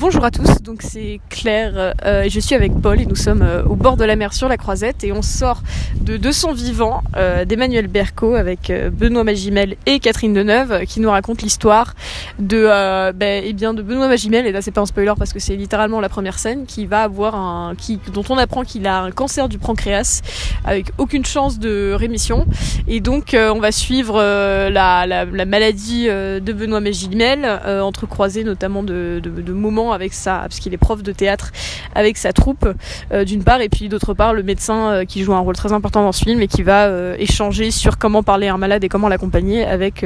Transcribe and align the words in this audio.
bonjour 0.00 0.24
à 0.24 0.30
tous, 0.30 0.62
donc 0.62 0.80
c'est 0.80 1.20
Claire 1.28 1.94
euh, 2.06 2.24
je 2.26 2.40
suis 2.40 2.54
avec 2.54 2.72
Paul 2.80 3.02
et 3.02 3.04
nous 3.04 3.16
sommes 3.16 3.42
euh, 3.42 3.62
au 3.64 3.74
bord 3.74 3.98
de 3.98 4.04
la 4.04 4.16
mer 4.16 4.32
sur 4.32 4.48
la 4.48 4.56
Croisette 4.56 5.04
et 5.04 5.12
on 5.12 5.20
sort 5.20 5.62
de 6.00 6.16
De 6.16 6.32
son 6.32 6.52
vivant 6.52 7.02
euh, 7.18 7.44
d'Emmanuel 7.44 7.86
Berco 7.86 8.34
avec 8.34 8.72
Benoît 8.92 9.24
Magimel 9.24 9.76
et 9.84 9.98
Catherine 9.98 10.32
Deneuve 10.32 10.86
qui 10.86 11.00
nous 11.00 11.10
racontent 11.10 11.42
l'histoire 11.42 11.94
de, 12.38 12.64
ben, 13.12 13.42
eh 13.44 13.52
de 13.52 13.82
Benoît 13.82 14.08
Magimel 14.08 14.46
et 14.46 14.52
là 14.52 14.62
c'est 14.62 14.70
pas 14.70 14.80
un 14.80 14.86
spoiler 14.86 15.12
parce 15.18 15.34
que 15.34 15.38
c'est 15.38 15.56
littéralement 15.56 16.00
la 16.00 16.08
première 16.08 16.38
scène 16.38 16.64
qui 16.64 16.86
va 16.86 17.02
avoir 17.02 17.34
un, 17.34 17.74
qui, 17.76 18.00
dont 18.14 18.24
on 18.30 18.38
apprend 18.38 18.62
qu'il 18.62 18.86
a 18.86 19.02
un 19.02 19.10
cancer 19.10 19.50
du 19.50 19.58
pancréas 19.58 20.22
avec 20.64 20.92
aucune 20.96 21.26
chance 21.26 21.58
de 21.58 21.92
rémission. 21.92 22.46
Et 22.88 23.00
donc 23.00 23.36
on 23.36 23.58
va 23.60 23.70
suivre 23.70 24.16
la, 24.16 25.06
la, 25.06 25.26
la, 25.26 25.44
maladie 25.44 26.06
de 26.06 26.52
Benoît 26.52 26.80
Magimel 26.80 27.44
entrecroisée 27.82 28.44
notamment 28.44 28.82
de 28.82 29.20
moments 29.52 29.89
avec 29.92 30.12
ça, 30.12 30.40
parce 30.42 30.58
qu'il 30.58 30.72
est 30.74 30.78
prof 30.78 31.02
de 31.02 31.12
théâtre 31.12 31.52
avec 31.94 32.16
sa 32.16 32.32
troupe 32.32 32.68
euh, 33.12 33.24
d'une 33.24 33.42
part, 33.42 33.60
et 33.60 33.68
puis 33.68 33.88
d'autre 33.88 34.14
part 34.14 34.34
le 34.34 34.42
médecin 34.42 34.90
euh, 34.90 35.04
qui 35.04 35.22
joue 35.22 35.34
un 35.34 35.40
rôle 35.40 35.56
très 35.56 35.72
important 35.72 36.02
dans 36.02 36.12
ce 36.12 36.24
film 36.24 36.40
et 36.40 36.48
qui 36.48 36.62
va 36.62 36.86
euh, 36.86 37.16
échanger 37.18 37.70
sur 37.70 37.98
comment 37.98 38.22
parler 38.22 38.48
à 38.48 38.54
un 38.54 38.58
malade 38.58 38.84
et 38.84 38.88
comment 38.88 39.08
l'accompagner 39.08 39.64
avec 39.64 40.04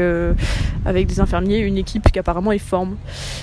avec 0.86 1.06
des 1.06 1.20
infirmiers, 1.20 1.58
une 1.58 1.78
équipe 1.78 2.10
qui 2.10 2.18
apparemment 2.18 2.52
est 2.52 2.58
forme. 2.58 2.96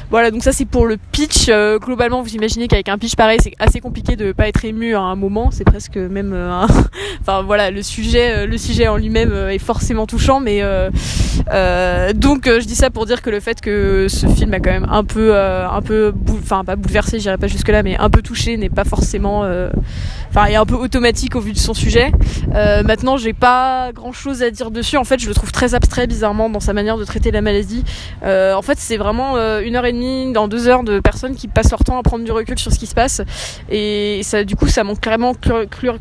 Voilà, 0.09 0.31
donc 0.31 0.43
ça 0.43 0.51
c'est 0.51 0.65
pour 0.65 0.85
le 0.85 0.98
pitch. 0.98 1.49
globalement, 1.79 2.21
vous 2.21 2.35
imaginez 2.35 2.67
qu'avec 2.67 2.89
un 2.89 2.98
pitch 2.98 3.15
pareil, 3.15 3.39
c'est 3.41 3.53
assez 3.59 3.79
compliqué 3.79 4.15
de 4.15 4.31
pas 4.31 4.48
être 4.48 4.65
ému 4.65 4.95
à 4.95 5.01
un 5.01 5.15
moment. 5.15 5.49
C'est 5.51 5.63
presque 5.63 5.98
même, 5.98 6.34
enfin 7.21 7.41
voilà, 7.41 7.71
le 7.71 7.81
sujet, 7.84 8.45
le 8.45 8.57
sujet 8.57 8.87
en 8.87 8.98
lui-même 8.98 9.34
est 9.34 9.59
forcément 9.59 10.07
touchant, 10.07 10.39
mais 10.39 10.62
donc 12.15 12.45
je 12.45 12.65
dis 12.65 12.76
ça 12.76 12.89
pour 12.89 13.05
dire 13.05 13.21
que 13.21 13.29
le 13.29 13.39
fait 13.39 13.62
que 13.62 14.07
ce 14.09 14.27
film 14.27 14.53
a 14.53 14.59
quand 14.59 14.71
même 14.71 14.87
un 14.89 15.03
peu, 15.03 15.35
un 15.35 15.81
peu 15.81 16.12
enfin 16.38 16.63
pas 16.63 16.76
bouleversé, 16.76 17.20
j'irai 17.20 17.38
pas 17.38 17.48
jusque 17.48 17.70
là, 17.70 17.84
mais 17.84 17.98
un 17.98 18.09
peu 18.09 18.21
touché 18.21 18.58
n'est 18.58 18.70
pas 18.70 18.84
forcément, 18.84 19.44
euh, 19.44 19.70
enfin 20.29 20.46
est 20.46 20.55
un 20.55 20.65
peu 20.65 20.76
automatique 20.76 21.35
au 21.35 21.40
vu 21.40 21.54
de 21.54 21.57
son 21.57 21.73
sujet. 21.73 22.12
Euh, 22.55 22.84
maintenant, 22.84 23.18
j'ai 23.18 23.34
pas 23.34 23.91
grand 23.93 24.12
chose 24.12 24.43
à 24.43 24.51
dire 24.51 24.71
dessus. 24.71 24.98
En 24.98 25.04
fait, 25.04 25.20
je 25.20 25.27
le 25.27 25.34
trouve 25.34 25.51
très 25.51 25.76
abstrait, 25.76 26.07
bizarrement, 26.07 26.49
dans 26.49 26.60
sa 26.60 26.73
manière 26.73 26.98
de 26.98 27.04
traiter 27.04 27.32
la 27.32 27.41
maladie. 27.41 27.84
Euh, 28.23 28.54
en 28.54 28.62
fait, 28.62 28.77
c'est 28.77 28.98
vraiment 28.98 29.38
une 29.60 29.76
heure 29.76 29.85
et 29.85 29.93
demie, 29.93 30.32
dans 30.34 30.48
deux 30.48 30.68
heures 30.68 30.84
de 30.84 30.99
personnes 30.99 31.35
qui 31.35 31.48
passent 31.48 31.71
leur 31.71 31.84
temps 31.84 31.98
à 31.98 32.04
prendre 32.04 32.23
du 32.23 32.32
recul 32.32 32.57
sur 32.57 32.71
ce 32.71 32.79
qui 32.79 32.88
se 32.88 32.95
passe, 32.95 33.21
et 33.70 34.21
ça, 34.23 34.43
du 34.43 34.55
coup, 34.55 34.68
ça 34.68 34.84
manque 34.84 34.99
carrément 34.99 35.34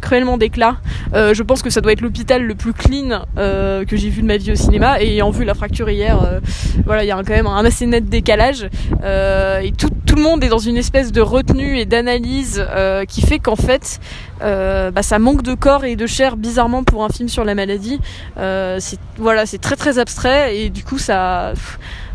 cruellement 0.01 0.37
d'éclat. 0.37 0.77
je 1.13 1.43
pense 1.43 1.63
que 1.63 1.71
ça 1.71 1.81
doit 1.81 1.93
être 1.93 2.01
l'hôpital 2.01 2.43
le 2.43 2.55
plus 2.55 2.73
clean 2.73 3.25
que 3.37 3.97
j'ai 3.97 4.09
vu 4.09 4.23
de 4.23 4.27
ma 4.27 4.37
vie 4.37 4.53
au 4.53 4.57
cinéma, 4.57 5.01
et 5.01 5.15
ayant 5.15 5.31
vu 5.31 5.45
la 5.45 5.55
fracture 5.55 5.89
hier, 5.89 6.41
voilà, 6.85 7.05
il 7.05 7.09
y 7.09 7.13
a 7.13 7.17
quand 7.17 7.35
même 7.35 7.47
un 7.47 7.65
assez 7.65 7.87
net 7.87 8.09
décalage, 8.09 8.69
et 9.05 9.73
tout, 9.77 9.91
tout 10.07 10.17
le 10.21 10.27
monde 10.27 10.45
est 10.45 10.49
dans 10.49 10.59
une 10.59 10.77
espèce 10.77 11.13
de 11.13 11.23
retenue 11.23 11.79
et 11.79 11.87
d'analyse 11.87 12.63
euh, 12.69 13.07
qui 13.07 13.23
fait 13.23 13.39
qu'en 13.39 13.57
fait 13.57 14.01
euh, 14.43 14.91
bah, 14.91 15.03
ça 15.03 15.19
manque 15.19 15.43
de 15.43 15.55
corps 15.55 15.87
et 15.87 15.97
de 15.97 16.07
chair 16.07 16.37
bizarrement 16.37 16.85
pour 16.85 17.05
un 17.05 17.09
film 17.09 17.31
sur 17.31 17.43
la 17.43 17.55
maladie. 17.55 17.99
Euh, 18.37 18.77
c'est 18.81 18.99
voilà, 19.17 19.47
c'est 19.47 19.59
très 19.59 19.77
très 19.77 19.99
abstrait 19.99 20.59
et 20.59 20.69
du 20.69 20.85
coup 20.85 20.99
ça 20.99 21.55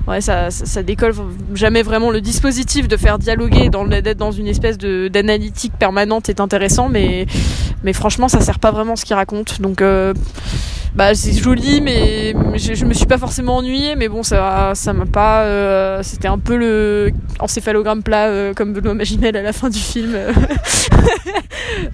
ouais, 0.08 0.22
ça, 0.22 0.52
ça, 0.52 0.84
décolle 0.84 1.14
jamais 1.54 1.84
vraiment. 1.84 2.12
Le 2.12 2.22
dispositif 2.22 2.88
de 2.88 2.98
faire 2.98 3.20
dialoguer, 3.20 3.70
d'être 3.70 4.18
dans 4.18 4.32
une 4.32 4.48
espèce 4.48 4.78
d'analytique 4.78 5.74
permanente 5.78 6.30
est 6.30 6.40
intéressant, 6.40 6.90
mais 6.90 7.26
mais 7.84 7.94
franchement, 7.94 8.28
ça 8.28 8.42
sert 8.42 8.60
pas 8.60 8.72
vraiment 8.72 8.96
ce 8.96 9.06
qu'il 9.06 9.16
raconte. 9.16 9.62
Donc 9.62 9.82
euh, 9.82 10.14
bah 10.96 11.14
c'est 11.14 11.34
joli 11.34 11.82
mais 11.82 12.34
je, 12.56 12.74
je, 12.74 12.86
me 12.86 12.94
suis 12.94 13.06
pas 13.06 13.18
forcément 13.18 13.58
ennuyée 13.58 13.98
mais 13.98 14.08
bon 14.08 14.24
ça 14.24 14.72
ça 14.76 14.94
m'a 14.94 15.06
pas 15.06 15.44
euh, 15.44 16.02
c'était 16.04 16.30
un 16.30 16.40
peu 16.40 16.56
le 16.56 17.12
encéphalogramme 17.40 18.02
plat 18.02 18.28
euh, 18.28 18.54
comme 18.54 18.72
Benoît 18.72 18.94
Magimel 18.94 19.36
à 19.36 19.42
la 19.42 19.52
fin 19.52 19.70
du 19.70 19.80
film 19.80 20.16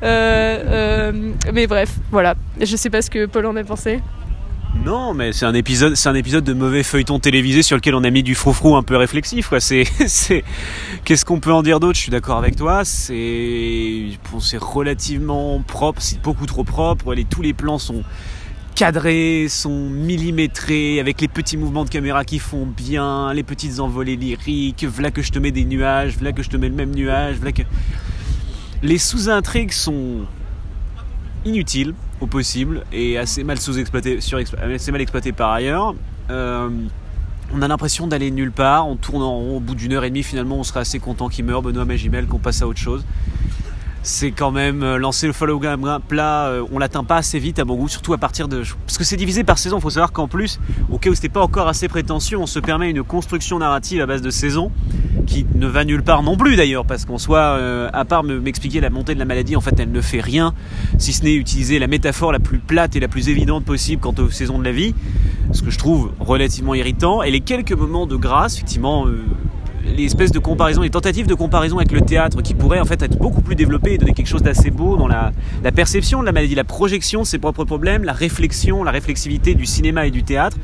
mais 0.03 1.65
bref 1.65 1.95
voilà 2.11 2.35
je 2.61 2.75
sais 2.75 2.91
pas 2.91 3.01
ce 3.01 3.09
que 3.09 3.25
Paul 3.25 3.47
en 3.47 3.55
a 3.55 3.63
pensé 3.63 4.01
non, 4.83 5.13
mais 5.13 5.31
c'est 5.31 5.45
un 5.45 5.53
épisode, 5.53 6.43
de 6.43 6.53
mauvais 6.53 6.81
feuilleton 6.81 7.19
télévisé 7.19 7.61
sur 7.61 7.75
lequel 7.75 7.93
on 7.93 8.03
a 8.03 8.09
mis 8.09 8.23
du 8.23 8.33
froufrou 8.33 8.75
un 8.75 8.81
peu 8.81 8.95
réflexif. 8.95 9.49
Quoi. 9.49 9.59
C'est, 9.59 9.83
qu'est-ce 11.05 11.23
qu'on 11.23 11.39
peut 11.39 11.53
en 11.53 11.61
dire 11.61 11.79
d'autre? 11.79 11.95
Je 11.95 12.01
suis 12.01 12.11
d'accord 12.11 12.39
avec 12.39 12.55
toi. 12.55 12.83
C'est, 12.83 14.07
c'est 14.39 14.57
relativement 14.57 15.61
propre, 15.61 16.01
c'est 16.01 16.19
beaucoup 16.19 16.47
trop 16.47 16.63
propre. 16.63 17.13
Tous 17.29 17.43
les 17.43 17.53
plans 17.53 17.77
sont 17.77 18.01
cadrés, 18.73 19.45
sont 19.49 19.87
millimétrés, 19.89 20.99
avec 20.99 21.21
les 21.21 21.27
petits 21.27 21.57
mouvements 21.57 21.85
de 21.85 21.89
caméra 21.89 22.25
qui 22.25 22.39
font 22.39 22.65
bien, 22.65 23.33
les 23.35 23.43
petites 23.43 23.79
envolées 23.79 24.15
lyriques. 24.15 24.85
Voilà 24.85 25.11
que 25.11 25.21
je 25.21 25.31
te 25.31 25.37
mets 25.37 25.51
des 25.51 25.65
nuages, 25.65 26.15
voilà 26.17 26.31
que 26.31 26.41
je 26.41 26.49
te 26.49 26.57
mets 26.57 26.69
le 26.69 26.75
même 26.75 26.95
nuage. 26.95 27.35
Voilà 27.35 27.51
que 27.51 27.63
les 28.81 28.97
sous-intrigues 28.97 29.73
sont 29.73 30.21
inutiles 31.45 31.93
possible 32.27 32.83
et 32.91 33.17
assez 33.17 33.43
mal 33.43 33.59
sous-exploité, 33.59 34.19
assez 34.63 34.91
mal 34.91 35.01
exploité 35.01 35.31
par 35.31 35.51
ailleurs. 35.51 35.95
Euh, 36.29 36.69
on 37.53 37.61
a 37.61 37.67
l'impression 37.67 38.07
d'aller 38.07 38.31
nulle 38.31 38.51
part, 38.51 38.87
on 38.87 38.95
tourne 38.95 39.21
en 39.21 39.33
rond 39.33 39.57
au 39.57 39.59
bout 39.59 39.75
d'une 39.75 39.93
heure 39.93 40.03
et 40.03 40.09
demie, 40.09 40.23
finalement 40.23 40.57
on 40.57 40.63
serait 40.63 40.79
assez 40.79 40.99
content 40.99 41.27
qu'il 41.27 41.45
meure, 41.45 41.61
Benoît 41.61 41.85
Magimel, 41.85 42.27
qu'on 42.27 42.39
passe 42.39 42.61
à 42.61 42.67
autre 42.67 42.79
chose. 42.79 43.03
C'est 44.03 44.31
quand 44.31 44.49
même 44.49 44.81
euh, 44.81 44.97
lancer 44.97 45.27
le 45.27 45.33
follow 45.33 45.59
plat, 46.07 46.47
euh, 46.47 46.65
on 46.71 46.79
l'atteint 46.79 47.03
pas 47.03 47.17
assez 47.17 47.37
vite 47.37 47.59
à 47.59 47.65
mon 47.65 47.75
goût, 47.75 47.87
surtout 47.87 48.13
à 48.13 48.17
partir 48.17 48.47
de. 48.47 48.63
Parce 48.87 48.97
que 48.97 49.03
c'est 49.03 49.17
divisé 49.17 49.43
par 49.43 49.59
saison, 49.59 49.79
faut 49.79 49.91
savoir 49.91 50.11
qu'en 50.11 50.27
plus, 50.27 50.59
au 50.89 50.97
cas 50.97 51.11
où 51.11 51.13
c'était 51.13 51.29
pas 51.29 51.41
encore 51.41 51.67
assez 51.67 51.87
prétentieux, 51.87 52.37
on 52.37 52.47
se 52.47 52.57
permet 52.57 52.89
une 52.89 53.03
construction 53.03 53.59
narrative 53.59 54.01
à 54.01 54.07
base 54.07 54.23
de 54.23 54.31
saison 54.31 54.71
qui 55.25 55.45
ne 55.55 55.67
va 55.67 55.85
nulle 55.85 56.03
part 56.03 56.23
non 56.23 56.37
plus 56.37 56.55
d'ailleurs, 56.55 56.85
parce 56.85 57.05
qu'en 57.05 57.17
soit, 57.17 57.57
euh, 57.57 57.89
à 57.93 58.05
part 58.05 58.23
m'expliquer 58.23 58.79
la 58.79 58.89
montée 58.89 59.13
de 59.13 59.19
la 59.19 59.25
maladie, 59.25 59.55
en 59.55 59.61
fait, 59.61 59.79
elle 59.79 59.91
ne 59.91 60.01
fait 60.01 60.21
rien, 60.21 60.53
si 60.97 61.13
ce 61.13 61.23
n'est 61.23 61.33
utiliser 61.33 61.79
la 61.79 61.87
métaphore 61.87 62.31
la 62.31 62.39
plus 62.39 62.59
plate 62.59 62.95
et 62.95 62.99
la 62.99 63.07
plus 63.07 63.29
évidente 63.29 63.65
possible 63.65 64.01
quant 64.01 64.15
aux 64.17 64.29
saisons 64.29 64.59
de 64.59 64.65
la 64.65 64.71
vie, 64.71 64.93
ce 65.51 65.61
que 65.61 65.71
je 65.71 65.77
trouve 65.77 66.11
relativement 66.19 66.73
irritant. 66.73 67.23
Et 67.23 67.31
les 67.31 67.41
quelques 67.41 67.73
moments 67.73 68.07
de 68.07 68.15
grâce, 68.15 68.55
effectivement, 68.55 69.07
euh, 69.07 69.23
les 69.85 70.05
espèces 70.05 70.31
de 70.31 70.39
comparaisons, 70.39 70.81
les 70.81 70.89
tentatives 70.89 71.27
de 71.27 71.33
comparaison 71.33 71.77
avec 71.77 71.91
le 71.91 72.01
théâtre 72.01 72.41
qui 72.41 72.53
pourraient 72.53 72.79
en 72.79 72.85
fait 72.85 73.01
être 73.01 73.17
beaucoup 73.17 73.41
plus 73.41 73.55
développées 73.55 73.93
et 73.93 73.97
donner 73.97 74.13
quelque 74.13 74.27
chose 74.27 74.43
d'assez 74.43 74.71
beau 74.71 74.95
dans 74.95 75.07
la, 75.07 75.31
la, 75.63 75.71
perception 75.71 76.21
de 76.21 76.25
la 76.25 76.31
maladie, 76.31 76.55
la 76.55 76.63
projection 76.63 77.21
de 77.21 77.27
ses 77.27 77.39
propres 77.39 77.65
problèmes, 77.65 78.03
la 78.03 78.13
réflexion, 78.13 78.83
la 78.83 78.91
réflexivité 78.91 79.55
du 79.55 79.65
cinéma 79.65 80.05
et 80.05 80.11
du 80.11 80.23
théâtre 80.23 80.57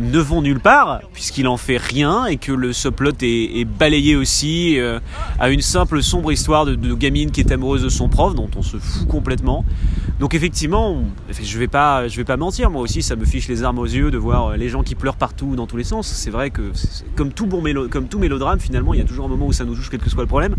ne 0.00 0.18
vont 0.18 0.42
nulle 0.42 0.60
part, 0.60 1.02
puisqu'il 1.12 1.46
en 1.46 1.56
fait 1.56 1.76
rien 1.76 2.24
et 2.26 2.38
que 2.38 2.52
le 2.52 2.72
subplot 2.72 3.12
est, 3.22 3.64
balayé 3.64 4.16
aussi 4.16 4.78
euh, 4.78 4.98
à 5.38 5.50
une 5.50 5.60
simple 5.60 6.02
sombre 6.02 6.32
histoire 6.32 6.64
de, 6.64 6.94
gamine 6.94 7.30
qui 7.30 7.40
est 7.40 7.52
amoureuse 7.52 7.82
de 7.82 7.88
son 7.88 8.08
prof, 8.08 8.34
dont 8.34 8.50
on 8.56 8.62
se 8.62 8.78
fout 8.78 9.06
complètement. 9.06 9.64
Donc 10.18 10.34
effectivement, 10.34 11.02
je 11.30 11.58
vais 11.58 11.68
pas, 11.68 12.08
je 12.08 12.16
vais 12.16 12.24
pas 12.24 12.36
mentir, 12.36 12.70
moi 12.70 12.82
aussi 12.82 13.02
ça 13.02 13.14
me 13.16 13.24
fiche 13.24 13.48
les 13.48 13.62
armes 13.62 13.78
aux 13.78 13.86
yeux 13.86 14.10
de 14.10 14.18
voir 14.18 14.48
euh, 14.48 14.56
les 14.56 14.68
gens 14.68 14.82
qui 14.82 14.94
pleurent 14.94 15.16
partout 15.16 15.54
dans 15.54 15.66
tous 15.66 15.76
les 15.76 15.84
sens. 15.84 16.08
C'est 16.08 16.30
vrai 16.30 16.50
que 16.50 16.72
comme 17.14 17.32
tout 17.32 17.48
comme 17.90 18.08
tout 18.08 18.18
mélodrame, 18.18 18.58
finalement, 18.58 18.94
il 18.94 19.00
y 19.00 19.02
a 19.02 19.06
toujours 19.06 19.26
un 19.26 19.28
moment 19.28 19.46
où 19.46 19.52
ça 19.52 19.64
nous 19.64 19.74
touche, 19.74 19.90
quel 19.90 20.00
que 20.00 20.10
soit 20.10 20.22
le 20.22 20.28
problème 20.28 20.56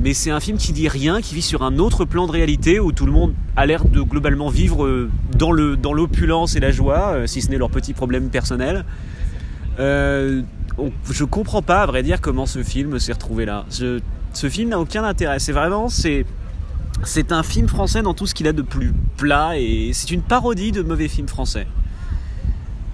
mais 0.00 0.14
c'est 0.14 0.30
un 0.30 0.40
film 0.40 0.58
qui 0.58 0.72
dit 0.72 0.88
rien, 0.88 1.20
qui 1.20 1.34
vit 1.34 1.42
sur 1.42 1.62
un 1.62 1.78
autre 1.78 2.04
plan 2.04 2.26
de 2.26 2.32
réalité 2.32 2.78
où 2.78 2.92
tout 2.92 3.06
le 3.06 3.12
monde 3.12 3.34
a 3.56 3.66
l'air 3.66 3.84
de 3.84 4.00
globalement 4.00 4.48
vivre 4.48 4.84
euh, 4.84 5.10
dans 5.36 5.50
le 5.50 5.76
dans 5.76 5.92
l'opulence 5.92 6.54
et 6.56 6.60
la 6.60 6.70
joie, 6.70 7.12
euh, 7.14 7.26
si 7.26 7.42
ce 7.42 7.50
n'est 7.50 7.58
leurs 7.58 7.70
petits 7.70 7.94
problèmes 7.94 8.28
personnels. 8.30 8.84
Euh, 9.80 10.42
je 11.10 11.24
comprends 11.24 11.62
pas, 11.62 11.82
à 11.82 11.86
vrai 11.86 12.02
dire, 12.02 12.20
comment 12.20 12.46
ce 12.46 12.62
film 12.62 12.98
s'est 13.00 13.12
retrouvé 13.12 13.44
là. 13.44 13.64
ce 13.70 14.48
film 14.48 14.70
n'a 14.70 14.78
aucun 14.78 15.02
intérêt. 15.02 15.40
C'est 15.40 15.52
vraiment 15.52 15.88
c'est 15.88 16.24
c'est 17.04 17.32
un 17.32 17.42
film 17.42 17.68
français 17.68 18.02
dans 18.02 18.14
tout 18.14 18.26
ce 18.26 18.34
qu'il 18.34 18.48
a 18.48 18.52
de 18.52 18.62
plus 18.62 18.92
plat 19.16 19.58
et 19.58 19.90
c'est 19.92 20.10
une 20.10 20.22
parodie 20.22 20.72
de 20.72 20.82
mauvais 20.82 21.08
films 21.08 21.28
français. 21.28 21.66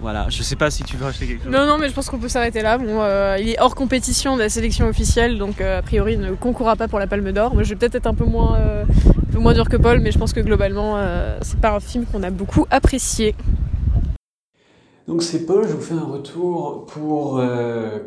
Voilà, 0.04 0.26
je 0.28 0.42
sais 0.42 0.54
pas 0.54 0.70
si 0.70 0.82
tu 0.82 0.98
veux 0.98 1.06
acheter 1.06 1.26
quelque 1.26 1.44
chose. 1.44 1.50
Non, 1.50 1.64
non, 1.64 1.78
mais 1.78 1.88
je 1.88 1.94
pense 1.94 2.10
qu'on 2.10 2.18
peut 2.18 2.28
s'arrêter 2.28 2.60
là. 2.60 2.76
Bon, 2.76 3.00
euh, 3.00 3.38
il 3.40 3.48
est 3.48 3.58
hors 3.58 3.74
compétition 3.74 4.34
de 4.36 4.42
la 4.42 4.50
sélection 4.50 4.86
officielle, 4.86 5.38
donc 5.38 5.62
euh, 5.62 5.78
a 5.78 5.82
priori 5.82 6.12
il 6.12 6.20
ne 6.20 6.34
concourra 6.34 6.76
pas 6.76 6.88
pour 6.88 6.98
la 6.98 7.06
Palme 7.06 7.32
d'Or. 7.32 7.54
Moi, 7.54 7.62
je 7.62 7.70
vais 7.70 7.76
peut-être 7.76 7.94
être 7.94 8.06
un 8.06 8.12
peu 8.12 8.26
moins, 8.26 8.58
euh, 8.58 8.84
un 8.84 9.32
peu 9.32 9.38
moins 9.38 9.54
dur 9.54 9.66
que 9.66 9.78
Paul, 9.78 10.00
mais 10.00 10.12
je 10.12 10.18
pense 10.18 10.34
que 10.34 10.40
globalement, 10.40 10.98
c'est 11.40 11.58
pas 11.58 11.70
un 11.70 11.80
film 11.80 12.04
qu'on 12.04 12.22
a 12.22 12.28
beaucoup 12.28 12.66
apprécié. 12.70 13.34
Donc 15.08 15.22
c'est 15.22 15.46
Paul, 15.46 15.66
je 15.66 15.72
vous 15.72 15.80
fais 15.80 15.94
un 15.94 16.04
retour 16.04 16.84
pour 16.84 17.42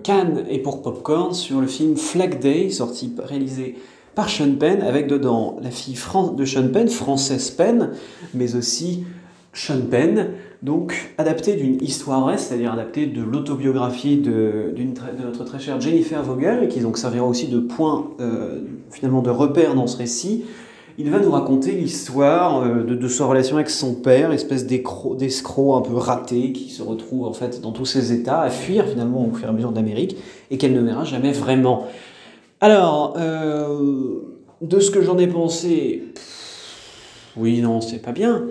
Cannes 0.04 0.46
et 0.52 0.60
pour 0.60 0.84
Popcorn 0.84 1.34
sur 1.34 1.62
le 1.62 1.66
film 1.66 1.98
Flag 1.98 2.40
Day, 2.40 2.70
sorti 2.70 3.12
réalisé 3.24 3.76
par 4.14 4.30
Sean 4.30 4.54
Penn, 4.60 4.84
avec 4.84 5.08
dedans 5.08 5.58
la 5.64 5.72
fille 5.72 5.96
de 5.96 6.46
Sean 6.46 6.68
Penn, 6.72 6.90
française 6.90 7.50
Penn, 7.50 7.90
mais 8.36 8.56
aussi 8.56 9.04
Sean 9.52 9.82
Penn, 9.90 10.28
donc 10.64 11.14
adapté 11.18 11.56
d'une 11.56 11.82
histoire 11.84 12.22
vraie, 12.22 12.38
c'est-à-dire 12.38 12.74
adapté 12.74 13.06
de 13.06 13.22
l'autobiographie 13.22 14.18
de, 14.18 14.74
notre 15.24 15.44
très 15.44 15.60
chère 15.60 15.80
Jennifer 15.80 16.24
Vogel, 16.24 16.68
qui 16.68 16.82
servira 16.96 17.26
aussi 17.26 17.48
de 17.48 17.60
point 17.60 18.12
euh, 18.20 18.62
finalement 18.90 19.22
de 19.22 19.30
repère 19.30 19.76
dans 19.76 19.88
ce 19.88 19.98
récit. 19.98 20.46
Il 21.00 21.12
va 21.12 21.20
nous 21.20 21.30
raconter 21.30 21.74
l'histoire 21.74 22.64
euh, 22.64 22.84
de, 22.84 22.96
de, 22.96 23.08
sa 23.08 23.26
relation 23.26 23.58
avec 23.58 23.70
son 23.70 23.94
père, 23.94 24.32
espèce 24.32 24.66
d'escroc 24.66 25.78
un 25.78 25.82
peu 25.82 25.96
raté 25.96 26.52
qui 26.54 26.72
se 26.72 26.82
retrouve 26.82 27.26
en 27.26 27.34
fait 27.34 27.62
dans 27.62 27.72
tous 27.72 27.86
ses 27.86 28.12
états 28.12 28.42
à 28.42 28.50
fuir 28.50 28.88
finalement 28.88 29.28
au 29.28 29.34
fur 29.36 29.46
et 29.48 29.50
à 29.50 29.54
mesure 29.54 29.72
d'Amérique 29.72 30.18
et 30.50 30.58
qu'elle 30.58 30.74
ne 30.74 30.82
verra 30.82 31.04
jamais 31.04 31.34
vraiment. 31.34 31.86
Alors, 32.62 33.14
euh, 33.18 34.22
de 34.62 34.80
ce 34.80 34.90
que 34.90 35.04
j'en 35.04 35.20
ai 35.20 35.28
pensé, 35.28 36.04
oui, 37.36 37.62
non, 37.62 37.82
c'est 37.82 38.02
pas 38.02 38.12
bien. 38.12 38.46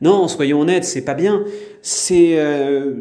Non, 0.00 0.28
soyons 0.28 0.60
honnêtes, 0.60 0.84
c'est 0.84 1.04
pas 1.04 1.14
bien. 1.14 1.44
C'est 1.82 2.38
euh, 2.38 2.94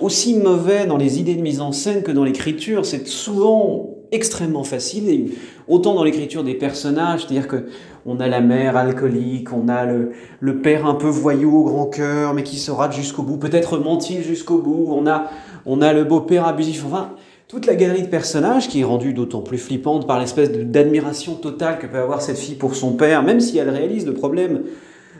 aussi 0.00 0.34
mauvais 0.36 0.86
dans 0.86 0.96
les 0.96 1.18
idées 1.18 1.34
de 1.34 1.42
mise 1.42 1.60
en 1.60 1.72
scène 1.72 2.02
que 2.02 2.12
dans 2.12 2.24
l'écriture. 2.24 2.86
C'est 2.86 3.06
souvent 3.08 3.92
extrêmement 4.12 4.62
facile, 4.62 5.08
et 5.08 5.30
autant 5.68 5.94
dans 5.94 6.04
l'écriture 6.04 6.44
des 6.44 6.54
personnages, 6.54 7.20
c'est-à-dire 7.20 7.48
que 7.48 7.64
on 8.04 8.20
a 8.20 8.28
la 8.28 8.42
mère 8.42 8.76
alcoolique, 8.76 9.52
on 9.52 9.68
a 9.68 9.86
le, 9.86 10.10
le 10.38 10.60
père 10.60 10.86
un 10.86 10.94
peu 10.94 11.06
voyou 11.06 11.56
au 11.56 11.64
grand 11.64 11.86
cœur, 11.86 12.34
mais 12.34 12.42
qui 12.42 12.56
se 12.56 12.70
rate 12.70 12.92
jusqu'au 12.92 13.22
bout, 13.22 13.38
peut-être 13.38 13.78
mentir 13.78 14.22
jusqu'au 14.22 14.58
bout, 14.58 14.88
on 14.90 15.06
a, 15.06 15.30
on 15.64 15.80
a 15.80 15.94
le 15.94 16.04
beau-père 16.04 16.46
abusif, 16.46 16.84
enfin, 16.84 17.14
toute 17.48 17.64
la 17.64 17.74
galerie 17.74 18.02
de 18.02 18.08
personnages 18.08 18.68
qui 18.68 18.80
est 18.80 18.84
rendue 18.84 19.14
d'autant 19.14 19.40
plus 19.40 19.58
flippante 19.58 20.06
par 20.06 20.20
l'espèce 20.20 20.52
d'admiration 20.52 21.34
totale 21.34 21.78
que 21.78 21.86
peut 21.86 21.98
avoir 21.98 22.20
cette 22.20 22.38
fille 22.38 22.56
pour 22.56 22.74
son 22.74 22.92
père, 22.92 23.22
même 23.22 23.40
si 23.40 23.56
elle 23.56 23.70
réalise 23.70 24.04
le 24.04 24.14
problème, 24.14 24.62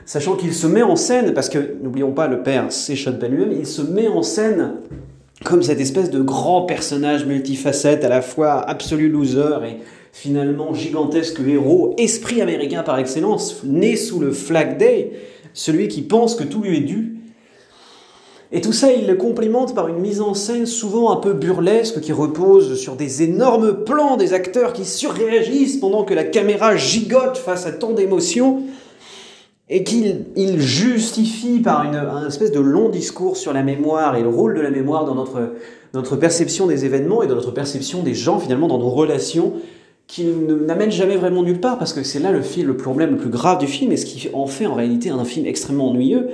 sachant 0.05 0.35
qu'il 0.35 0.53
se 0.53 0.67
met 0.67 0.81
en 0.81 0.95
scène, 0.95 1.33
parce 1.33 1.49
que 1.49 1.75
n'oublions 1.81 2.11
pas, 2.11 2.27
le 2.27 2.43
père, 2.43 2.65
c'est 2.69 2.95
Sean 2.95 3.13
Penn 3.13 3.31
lui-même, 3.31 3.51
il 3.57 3.65
se 3.65 3.81
met 3.81 4.07
en 4.07 4.21
scène 4.21 4.73
comme 5.43 5.63
cette 5.63 5.79
espèce 5.79 6.09
de 6.09 6.21
grand 6.21 6.63
personnage 6.63 7.25
multifacette, 7.25 8.03
à 8.03 8.09
la 8.09 8.21
fois 8.21 8.61
absolu 8.61 9.09
loser 9.09 9.57
et 9.65 9.77
finalement 10.11 10.73
gigantesque 10.73 11.39
héros, 11.45 11.95
esprit 11.97 12.41
américain 12.41 12.83
par 12.83 12.97
excellence, 12.99 13.61
né 13.63 13.95
sous 13.95 14.19
le 14.19 14.31
Flag 14.31 14.77
Day, 14.77 15.11
celui 15.53 15.87
qui 15.87 16.01
pense 16.01 16.35
que 16.35 16.43
tout 16.43 16.61
lui 16.61 16.77
est 16.77 16.81
dû. 16.81 17.17
Et 18.55 18.61
tout 18.61 18.71
ça, 18.71 18.93
il 18.93 19.07
le 19.07 19.15
complimente 19.15 19.73
par 19.73 19.87
une 19.87 19.97
mise 19.97 20.21
en 20.21 20.35
scène 20.35 20.67
souvent 20.67 21.11
un 21.11 21.15
peu 21.15 21.33
burlesque 21.33 21.99
qui 22.01 22.11
repose 22.11 22.79
sur 22.79 22.95
des 22.95 23.23
énormes 23.23 23.83
plans 23.83 24.15
des 24.15 24.33
acteurs 24.33 24.73
qui 24.73 24.85
surréagissent 24.85 25.77
pendant 25.77 26.03
que 26.03 26.13
la 26.13 26.23
caméra 26.23 26.75
gigote 26.75 27.37
face 27.37 27.65
à 27.65 27.71
tant 27.71 27.93
d'émotions 27.93 28.61
et 29.73 29.83
qu'il 29.83 30.25
il 30.35 30.61
justifie 30.61 31.59
par 31.59 31.83
une, 31.83 31.95
un 31.95 32.27
espèce 32.27 32.51
de 32.51 32.59
long 32.59 32.89
discours 32.89 33.37
sur 33.37 33.53
la 33.53 33.63
mémoire 33.63 34.15
et 34.15 34.21
le 34.21 34.29
rôle 34.29 34.53
de 34.53 34.61
la 34.61 34.69
mémoire 34.69 35.03
dans 35.03 35.15
notre, 35.15 36.15
perception 36.15 36.67
des 36.67 36.85
événements 36.85 37.23
et 37.23 37.27
dans 37.27 37.33
notre 37.33 37.49
perception 37.49 38.03
des 38.03 38.13
gens, 38.13 38.37
finalement, 38.37 38.67
dans 38.67 38.77
nos 38.77 38.91
relations, 38.91 39.53
qui 40.05 40.25
n'amène 40.25 40.91
jamais 40.91 41.15
vraiment 41.15 41.41
nulle 41.41 41.59
part, 41.59 41.79
parce 41.79 41.91
que 41.91 42.03
c'est 42.03 42.19
là 42.19 42.31
le, 42.31 42.41
le 42.63 42.77
problème 42.77 43.11
le 43.11 43.17
plus 43.17 43.31
grave 43.31 43.57
du 43.57 43.65
film, 43.65 43.91
et 43.91 43.97
ce 43.97 44.05
qui 44.05 44.29
en 44.31 44.45
fait 44.45 44.67
en 44.67 44.75
réalité 44.75 45.09
un 45.09 45.25
film 45.25 45.47
extrêmement 45.47 45.89
ennuyeux, 45.89 46.27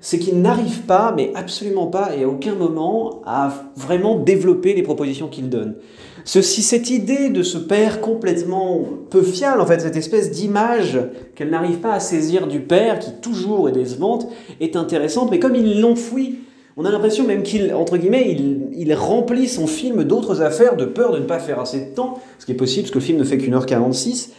c'est 0.00 0.18
qu'il 0.18 0.42
n'arrive 0.42 0.82
pas, 0.82 1.14
mais 1.16 1.32
absolument 1.34 1.86
pas, 1.86 2.14
et 2.14 2.24
à 2.24 2.28
aucun 2.28 2.54
moment, 2.54 3.22
à 3.24 3.54
vraiment 3.74 4.18
développer 4.18 4.74
les 4.74 4.82
propositions 4.82 5.28
qu'il 5.28 5.48
donne. 5.48 5.76
Ceci, 6.24 6.62
cette 6.62 6.90
idée 6.90 7.30
de 7.30 7.42
ce 7.42 7.58
père 7.58 8.00
complètement 8.00 8.84
peu 9.10 9.22
fiable, 9.22 9.60
en 9.60 9.66
fait, 9.66 9.80
cette 9.80 9.96
espèce 9.96 10.30
d'image 10.30 10.98
qu'elle 11.34 11.50
n'arrive 11.50 11.78
pas 11.78 11.94
à 11.94 12.00
saisir 12.00 12.46
du 12.46 12.60
père, 12.60 12.98
qui 13.00 13.10
toujours 13.20 13.68
est 13.68 13.72
décevante, 13.72 14.28
est 14.60 14.76
intéressante, 14.76 15.30
mais 15.30 15.40
comme 15.40 15.56
il 15.56 15.80
l'enfouit, 15.80 16.38
on 16.76 16.84
a 16.84 16.90
l'impression 16.90 17.26
même 17.26 17.42
qu'il, 17.42 17.74
entre 17.74 17.96
guillemets, 17.96 18.36
il, 18.72 18.94
remplit 18.94 19.48
son 19.48 19.66
film 19.66 20.04
d'autres 20.04 20.40
affaires 20.40 20.76
de 20.76 20.84
peur 20.84 21.12
de 21.12 21.18
ne 21.18 21.24
pas 21.24 21.38
faire 21.38 21.60
assez 21.60 21.80
de 21.80 21.94
temps, 21.94 22.18
ce 22.38 22.46
qui 22.46 22.52
est 22.52 22.56
possible 22.56 22.84
parce 22.84 22.92
que 22.92 22.98
le 22.98 23.04
film 23.04 23.18
ne 23.18 23.24
fait 23.24 23.38
qu'une 23.38 23.54
heure 23.54 23.66
46. 23.66 24.32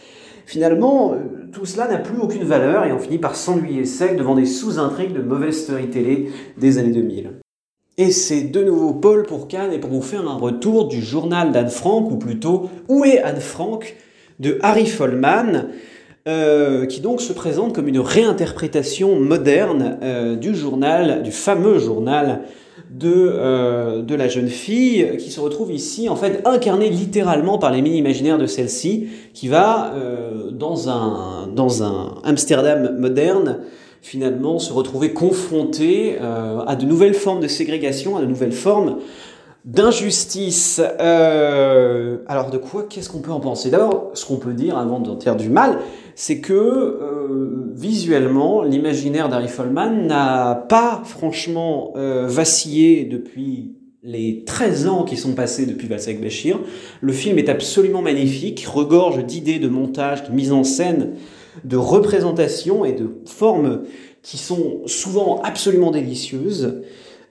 Finalement, 0.46 1.12
euh, 1.12 1.16
tout 1.52 1.64
cela 1.64 1.88
n'a 1.88 1.96
plus 1.96 2.18
aucune 2.20 2.44
valeur 2.44 2.84
et 2.84 2.92
on 2.92 2.98
finit 2.98 3.18
par 3.18 3.34
s'ennuyer 3.36 3.84
sec 3.84 4.16
devant 4.16 4.34
des 4.34 4.46
sous-intrigues 4.46 5.14
de 5.14 5.22
mauvaises 5.22 5.62
story 5.62 5.88
télé 5.88 6.30
des 6.58 6.78
années 6.78 6.92
2000. 6.92 7.43
Et 7.96 8.10
c'est 8.10 8.42
de 8.42 8.64
nouveau 8.64 8.92
Paul 8.92 9.22
pour 9.22 9.46
Cannes 9.46 9.72
et 9.72 9.78
pour 9.78 9.90
vous 9.90 10.02
faire 10.02 10.28
un 10.28 10.34
retour 10.34 10.88
du 10.88 11.00
journal 11.00 11.52
d'Anne 11.52 11.68
Frank, 11.68 12.10
ou 12.10 12.16
plutôt 12.16 12.68
Où 12.88 13.04
est 13.04 13.22
Anne 13.22 13.40
Frank 13.40 13.94
de 14.40 14.58
Harry 14.62 14.86
Folman, 14.86 15.68
euh, 16.26 16.86
qui 16.86 17.00
donc 17.00 17.20
se 17.20 17.32
présente 17.32 17.72
comme 17.72 17.86
une 17.86 18.00
réinterprétation 18.00 19.20
moderne 19.20 19.98
euh, 20.02 20.34
du 20.34 20.56
journal, 20.56 21.22
du 21.22 21.30
fameux 21.30 21.78
journal 21.78 22.40
de, 22.90 23.12
euh, 23.14 24.02
de 24.02 24.14
la 24.16 24.26
jeune 24.26 24.48
fille, 24.48 25.16
qui 25.18 25.30
se 25.30 25.38
retrouve 25.38 25.70
ici 25.70 26.08
en 26.08 26.16
fait 26.16 26.42
incarnée 26.46 26.90
littéralement 26.90 27.58
par 27.58 27.70
les 27.70 27.80
mini-imaginaires 27.80 28.38
de 28.38 28.46
celle-ci, 28.46 29.06
qui 29.34 29.46
va 29.46 29.94
dans 30.50 30.88
un 30.88 31.48
Amsterdam 32.24 32.96
moderne 32.98 33.60
finalement 34.04 34.58
se 34.58 34.70
retrouver 34.70 35.14
confronté 35.14 36.18
euh, 36.20 36.60
à 36.66 36.76
de 36.76 36.84
nouvelles 36.84 37.14
formes 37.14 37.40
de 37.40 37.48
ségrégation, 37.48 38.18
à 38.18 38.20
de 38.20 38.26
nouvelles 38.26 38.52
formes 38.52 38.98
d'injustice. 39.64 40.82
Euh, 41.00 42.18
alors 42.26 42.50
de 42.50 42.58
quoi 42.58 42.82
qu'est-ce 42.82 43.08
qu'on 43.08 43.20
peut 43.20 43.32
en 43.32 43.40
penser? 43.40 43.70
D'abord, 43.70 44.10
ce 44.12 44.26
qu'on 44.26 44.36
peut 44.36 44.52
dire 44.52 44.76
avant 44.76 45.00
d'en 45.00 45.14
dire 45.14 45.36
du 45.36 45.48
mal, 45.48 45.78
c'est 46.16 46.40
que 46.40 46.52
euh, 46.52 47.72
visuellement, 47.74 48.62
l'imaginaire 48.62 49.30
d'Harry 49.30 49.48
Folman 49.48 50.06
n'a 50.06 50.66
pas 50.68 51.00
franchement 51.06 51.94
vacillé 51.96 53.06
depuis 53.06 53.72
les 54.02 54.44
13 54.44 54.86
ans 54.86 55.04
qui 55.04 55.16
sont 55.16 55.32
passés 55.32 55.64
depuis 55.64 55.88
Valsa 55.88 56.10
avec 56.10 56.22
Bashir. 56.22 56.58
Le 57.00 57.12
film 57.14 57.38
est 57.38 57.48
absolument 57.48 58.02
magnifique, 58.02 58.66
regorge 58.70 59.24
d'idées 59.24 59.58
de 59.58 59.68
montage, 59.68 60.28
de 60.28 60.34
mise 60.34 60.52
en 60.52 60.62
scène 60.62 61.14
de 61.62 61.76
représentations 61.76 62.84
et 62.84 62.92
de 62.92 63.08
formes 63.26 63.82
qui 64.22 64.38
sont 64.38 64.80
souvent 64.86 65.40
absolument 65.42 65.90
délicieuses, 65.90 66.82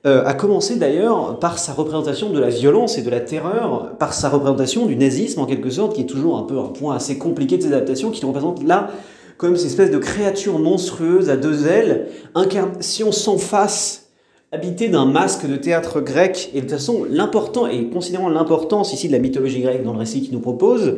euh, 0.05 0.23
a 0.25 0.33
commencé 0.33 0.75
d'ailleurs 0.75 1.39
par 1.39 1.57
sa 1.57 1.73
représentation 1.73 2.29
de 2.29 2.39
la 2.39 2.49
violence 2.49 2.97
et 2.97 3.03
de 3.03 3.09
la 3.09 3.21
terreur, 3.21 3.95
par 3.97 4.13
sa 4.13 4.29
représentation 4.29 4.85
du 4.85 4.95
nazisme 4.95 5.39
en 5.39 5.45
quelque 5.45 5.69
sorte, 5.69 5.95
qui 5.95 6.01
est 6.01 6.05
toujours 6.05 6.37
un 6.37 6.43
peu 6.43 6.59
un 6.59 6.67
point 6.67 6.95
assez 6.95 7.17
compliqué 7.17 7.57
de 7.57 7.63
ses 7.63 7.69
adaptations, 7.69 8.11
qui 8.11 8.25
représente 8.25 8.63
là 8.63 8.91
comme 9.37 9.55
cette 9.55 9.67
espèce 9.67 9.91
de 9.91 9.97
créature 9.97 10.59
monstrueuse 10.59 11.29
à 11.29 11.37
deux 11.37 11.67
ailes, 11.67 12.07
incarnation 12.35 13.11
sans 13.11 13.37
face, 13.37 14.09
habitée 14.51 14.89
d'un 14.89 15.05
masque 15.05 15.47
de 15.47 15.55
théâtre 15.55 16.01
grec, 16.01 16.51
et 16.53 16.57
de 16.57 16.61
toute 16.61 16.71
façon 16.71 17.05
l'important, 17.09 17.65
et 17.65 17.89
considérant 17.89 18.29
l'importance 18.29 18.93
ici 18.93 19.07
de 19.07 19.13
la 19.13 19.19
mythologie 19.19 19.61
grecque 19.61 19.83
dans 19.83 19.93
le 19.93 19.99
récit 19.99 20.21
qu'il 20.21 20.33
nous 20.33 20.39
propose, 20.39 20.97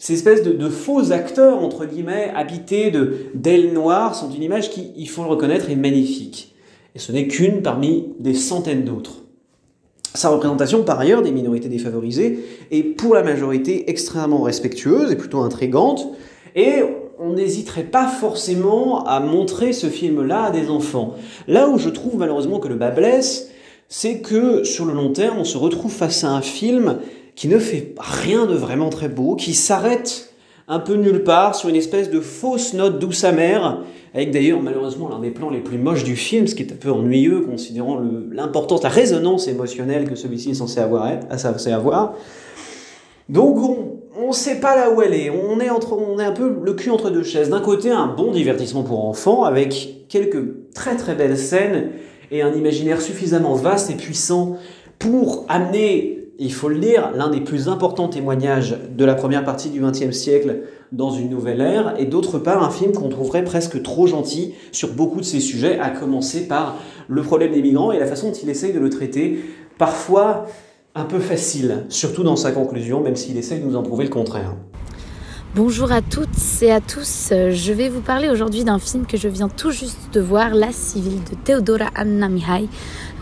ces 0.00 0.14
espèces 0.14 0.44
de, 0.44 0.68
faux 0.68 1.10
acteurs, 1.10 1.62
entre 1.62 1.84
guillemets, 1.84 2.30
habités 2.34 2.92
d'ailes 3.34 3.72
noires, 3.72 4.14
sont 4.14 4.30
une 4.30 4.44
image 4.44 4.70
qui, 4.70 4.92
il 4.96 5.08
faut 5.08 5.24
le 5.24 5.28
reconnaître, 5.28 5.70
est 5.70 5.76
magnifique. 5.76 6.54
Et 6.94 7.00
ce 7.00 7.10
n'est 7.10 7.26
qu'une 7.26 7.62
parmi 7.62 8.06
des 8.20 8.34
centaines 8.34 8.84
d'autres. 8.84 9.24
Sa 10.14 10.28
représentation, 10.28 10.84
par 10.84 11.00
ailleurs, 11.00 11.22
des 11.22 11.32
minorités 11.32 11.68
défavorisées 11.68 12.38
est 12.70 12.84
pour 12.84 13.12
la 13.14 13.24
majorité 13.24 13.90
extrêmement 13.90 14.42
respectueuse 14.42 15.10
et 15.10 15.16
plutôt 15.16 15.40
intrigante. 15.40 16.06
Et 16.54 16.82
on 17.18 17.32
n'hésiterait 17.32 17.82
pas 17.82 18.06
forcément 18.06 19.04
à 19.04 19.18
montrer 19.18 19.72
ce 19.72 19.88
film-là 19.88 20.44
à 20.44 20.50
des 20.52 20.70
enfants. 20.70 21.14
Là 21.48 21.68
où 21.68 21.76
je 21.76 21.88
trouve 21.88 22.16
malheureusement 22.16 22.60
que 22.60 22.68
le 22.68 22.76
bas 22.76 22.90
blesse, 22.90 23.50
c'est 23.88 24.20
que 24.20 24.64
sur 24.64 24.84
le 24.84 24.92
long 24.92 25.12
terme, 25.12 25.38
on 25.38 25.44
se 25.44 25.58
retrouve 25.58 25.92
face 25.92 26.22
à 26.22 26.30
un 26.30 26.42
film 26.42 26.98
qui 27.38 27.46
ne 27.46 27.60
fait 27.60 27.94
rien 27.98 28.46
de 28.46 28.54
vraiment 28.56 28.90
très 28.90 29.08
beau, 29.08 29.36
qui 29.36 29.54
s'arrête 29.54 30.34
un 30.66 30.80
peu 30.80 30.94
nulle 30.94 31.22
part 31.22 31.54
sur 31.54 31.68
une 31.68 31.76
espèce 31.76 32.10
de 32.10 32.18
fausse 32.18 32.74
note 32.74 32.98
douce 32.98 33.22
amère, 33.22 33.78
avec 34.12 34.32
d'ailleurs 34.32 34.60
malheureusement 34.60 35.08
l'un 35.08 35.20
des 35.20 35.30
plans 35.30 35.48
les 35.48 35.60
plus 35.60 35.78
moches 35.78 36.02
du 36.02 36.16
film, 36.16 36.48
ce 36.48 36.56
qui 36.56 36.64
est 36.64 36.72
un 36.72 36.76
peu 36.76 36.90
ennuyeux 36.90 37.42
considérant 37.42 38.02
l'importance, 38.32 38.82
la 38.82 38.88
résonance 38.88 39.46
émotionnelle 39.46 40.08
que 40.08 40.16
celui-ci 40.16 40.50
est 40.50 40.54
censé 40.54 40.80
avoir. 40.80 41.12
Censé 41.38 41.70
avoir. 41.70 42.14
Donc 43.28 43.56
on 44.16 44.26
ne 44.26 44.32
sait 44.32 44.58
pas 44.58 44.74
là 44.74 44.90
où 44.90 45.00
elle 45.00 45.14
est, 45.14 45.30
on 45.30 45.60
est, 45.60 45.70
entre, 45.70 45.92
on 45.92 46.18
est 46.18 46.24
un 46.24 46.32
peu 46.32 46.52
le 46.60 46.74
cul 46.74 46.90
entre 46.90 47.08
deux 47.08 47.22
chaises. 47.22 47.50
D'un 47.50 47.60
côté 47.60 47.92
un 47.92 48.08
bon 48.08 48.32
divertissement 48.32 48.82
pour 48.82 49.04
enfants 49.04 49.44
avec 49.44 50.06
quelques 50.08 50.72
très 50.74 50.96
très 50.96 51.14
belles 51.14 51.38
scènes 51.38 51.90
et 52.32 52.42
un 52.42 52.52
imaginaire 52.52 53.00
suffisamment 53.00 53.54
vaste 53.54 53.90
et 53.90 53.94
puissant 53.94 54.56
pour 54.98 55.46
amener 55.48 56.17
il 56.38 56.52
faut 56.52 56.68
le 56.68 56.78
dire, 56.78 57.10
l'un 57.16 57.30
des 57.30 57.40
plus 57.40 57.68
importants 57.68 58.08
témoignages 58.08 58.76
de 58.96 59.04
la 59.04 59.14
première 59.14 59.44
partie 59.44 59.70
du 59.70 59.80
XXe 59.80 60.12
siècle 60.12 60.60
dans 60.92 61.10
une 61.10 61.28
nouvelle 61.28 61.60
ère, 61.60 61.94
et 61.98 62.04
d'autre 62.06 62.38
part 62.38 62.62
un 62.62 62.70
film 62.70 62.92
qu'on 62.92 63.08
trouverait 63.08 63.42
presque 63.42 63.82
trop 63.82 64.06
gentil 64.06 64.54
sur 64.70 64.94
beaucoup 64.94 65.18
de 65.18 65.24
ces 65.24 65.40
sujets, 65.40 65.80
à 65.80 65.90
commencer 65.90 66.46
par 66.46 66.76
le 67.08 67.22
problème 67.22 67.52
des 67.52 67.60
migrants 67.60 67.90
et 67.90 67.98
la 67.98 68.06
façon 68.06 68.28
dont 68.28 68.36
il 68.40 68.48
essaye 68.48 68.72
de 68.72 68.78
le 68.78 68.88
traiter, 68.88 69.40
parfois 69.78 70.46
un 70.94 71.04
peu 71.04 71.18
facile, 71.18 71.84
surtout 71.88 72.22
dans 72.22 72.36
sa 72.36 72.52
conclusion, 72.52 73.02
même 73.02 73.16
s'il 73.16 73.36
essaye 73.36 73.60
de 73.60 73.66
nous 73.66 73.76
en 73.76 73.82
prouver 73.82 74.04
le 74.04 74.10
contraire. 74.10 74.54
Bonjour 75.54 75.92
à 75.92 76.02
toutes 76.02 76.28
et 76.60 76.70
à 76.70 76.80
tous. 76.80 77.30
Je 77.30 77.72
vais 77.72 77.88
vous 77.88 78.02
parler 78.02 78.28
aujourd'hui 78.28 78.64
d'un 78.64 78.78
film 78.78 79.06
que 79.06 79.16
je 79.16 79.28
viens 79.28 79.48
tout 79.48 79.70
juste 79.70 80.12
de 80.12 80.20
voir, 80.20 80.54
La 80.54 80.72
Civile 80.72 81.24
de 81.24 81.34
Teodora 81.42 81.88
Anna 81.94 82.28
Mihai. 82.28 82.68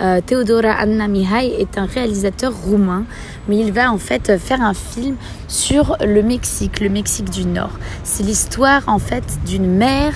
Euh, 0.00 0.20
Teodora 0.24 0.72
Anna 0.72 1.08
Mihai 1.08 1.60
est 1.60 1.78
un 1.78 1.86
réalisateur 1.86 2.52
roumain, 2.54 3.04
mais 3.48 3.58
il 3.58 3.72
va 3.72 3.90
en 3.90 3.98
fait 3.98 4.38
faire 4.38 4.60
un 4.60 4.74
film 4.74 5.16
sur 5.48 5.96
le 6.04 6.22
Mexique, 6.22 6.80
le 6.80 6.88
Mexique 6.88 7.30
du 7.30 7.46
Nord. 7.46 7.72
C'est 8.04 8.22
l'histoire 8.22 8.82
en 8.86 8.98
fait 8.98 9.24
d'une 9.46 9.66
mère 9.66 10.14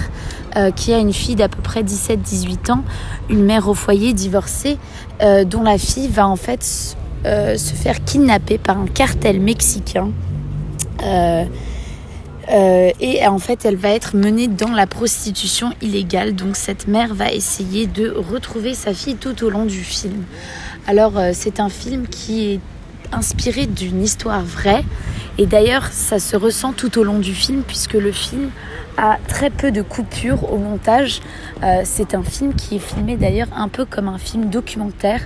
euh, 0.57 0.71
qui 0.71 0.93
a 0.93 0.99
une 0.99 1.13
fille 1.13 1.37
d'à 1.37 1.49
peu 1.49 1.63
près 1.63 1.83
17-18 1.83 2.73
ans, 2.73 2.85
une 3.29 3.45
mère 3.45 3.69
au 3.69 3.75
foyer 3.75 4.13
divorcée, 4.13 4.79
euh, 5.23 5.45
dont 5.45 5.63
la 5.63 5.79
fille 5.79 6.09
va 6.09 6.27
en 6.29 6.37
fait 6.37 6.97
se 7.23 7.75
faire 7.75 8.03
kidnapper 8.03 8.57
par 8.57 8.79
un 8.79 8.87
cartel 8.87 9.41
mexicain 9.41 10.09
et 12.53 13.27
en 13.27 13.39
fait, 13.39 13.65
elle 13.65 13.77
va 13.77 13.91
être 13.91 14.17
menée 14.17 14.49
dans 14.49 14.71
la 14.71 14.87
prostitution 14.87 15.73
illégale. 15.81 16.35
Donc 16.35 16.57
cette 16.57 16.89
mère 16.89 17.15
va 17.15 17.33
essayer 17.33 17.87
de 17.87 18.11
retrouver 18.11 18.75
sa 18.75 18.93
fille 18.93 19.17
tout 19.17 19.45
au 19.45 19.51
long 19.51 19.67
du 19.67 19.85
film. 19.85 20.25
Alors 20.87 21.15
c'est 21.33 21.61
un 21.61 21.69
film 21.69 22.07
qui 22.09 22.53
est 22.53 22.61
inspiré 23.13 23.67
d'une 23.67 24.03
histoire 24.03 24.43
vraie. 24.43 24.85
Et 25.39 25.47
d'ailleurs, 25.47 25.87
ça 25.91 26.19
se 26.19 26.37
ressent 26.37 26.73
tout 26.73 26.99
au 26.99 27.05
long 27.05 27.19
du 27.19 27.35
film, 27.35 27.63
puisque 27.67 27.95
le 27.95 28.13
film 28.13 28.51
très 29.29 29.51
peu 29.51 29.71
de 29.71 29.83
coupures 29.83 30.53
au 30.53 30.59
montage. 30.59 31.21
Euh, 31.63 31.83
c'est 31.85 32.15
un 32.15 32.23
film 32.23 32.55
qui 32.55 32.77
est 32.77 32.81
filmé 32.81 33.17
d'ailleurs 33.17 33.49
un 33.57 33.69
peu 33.69 33.85
comme 33.85 34.09
un 34.09 34.19
film 34.19 34.51
documentaire, 34.51 35.21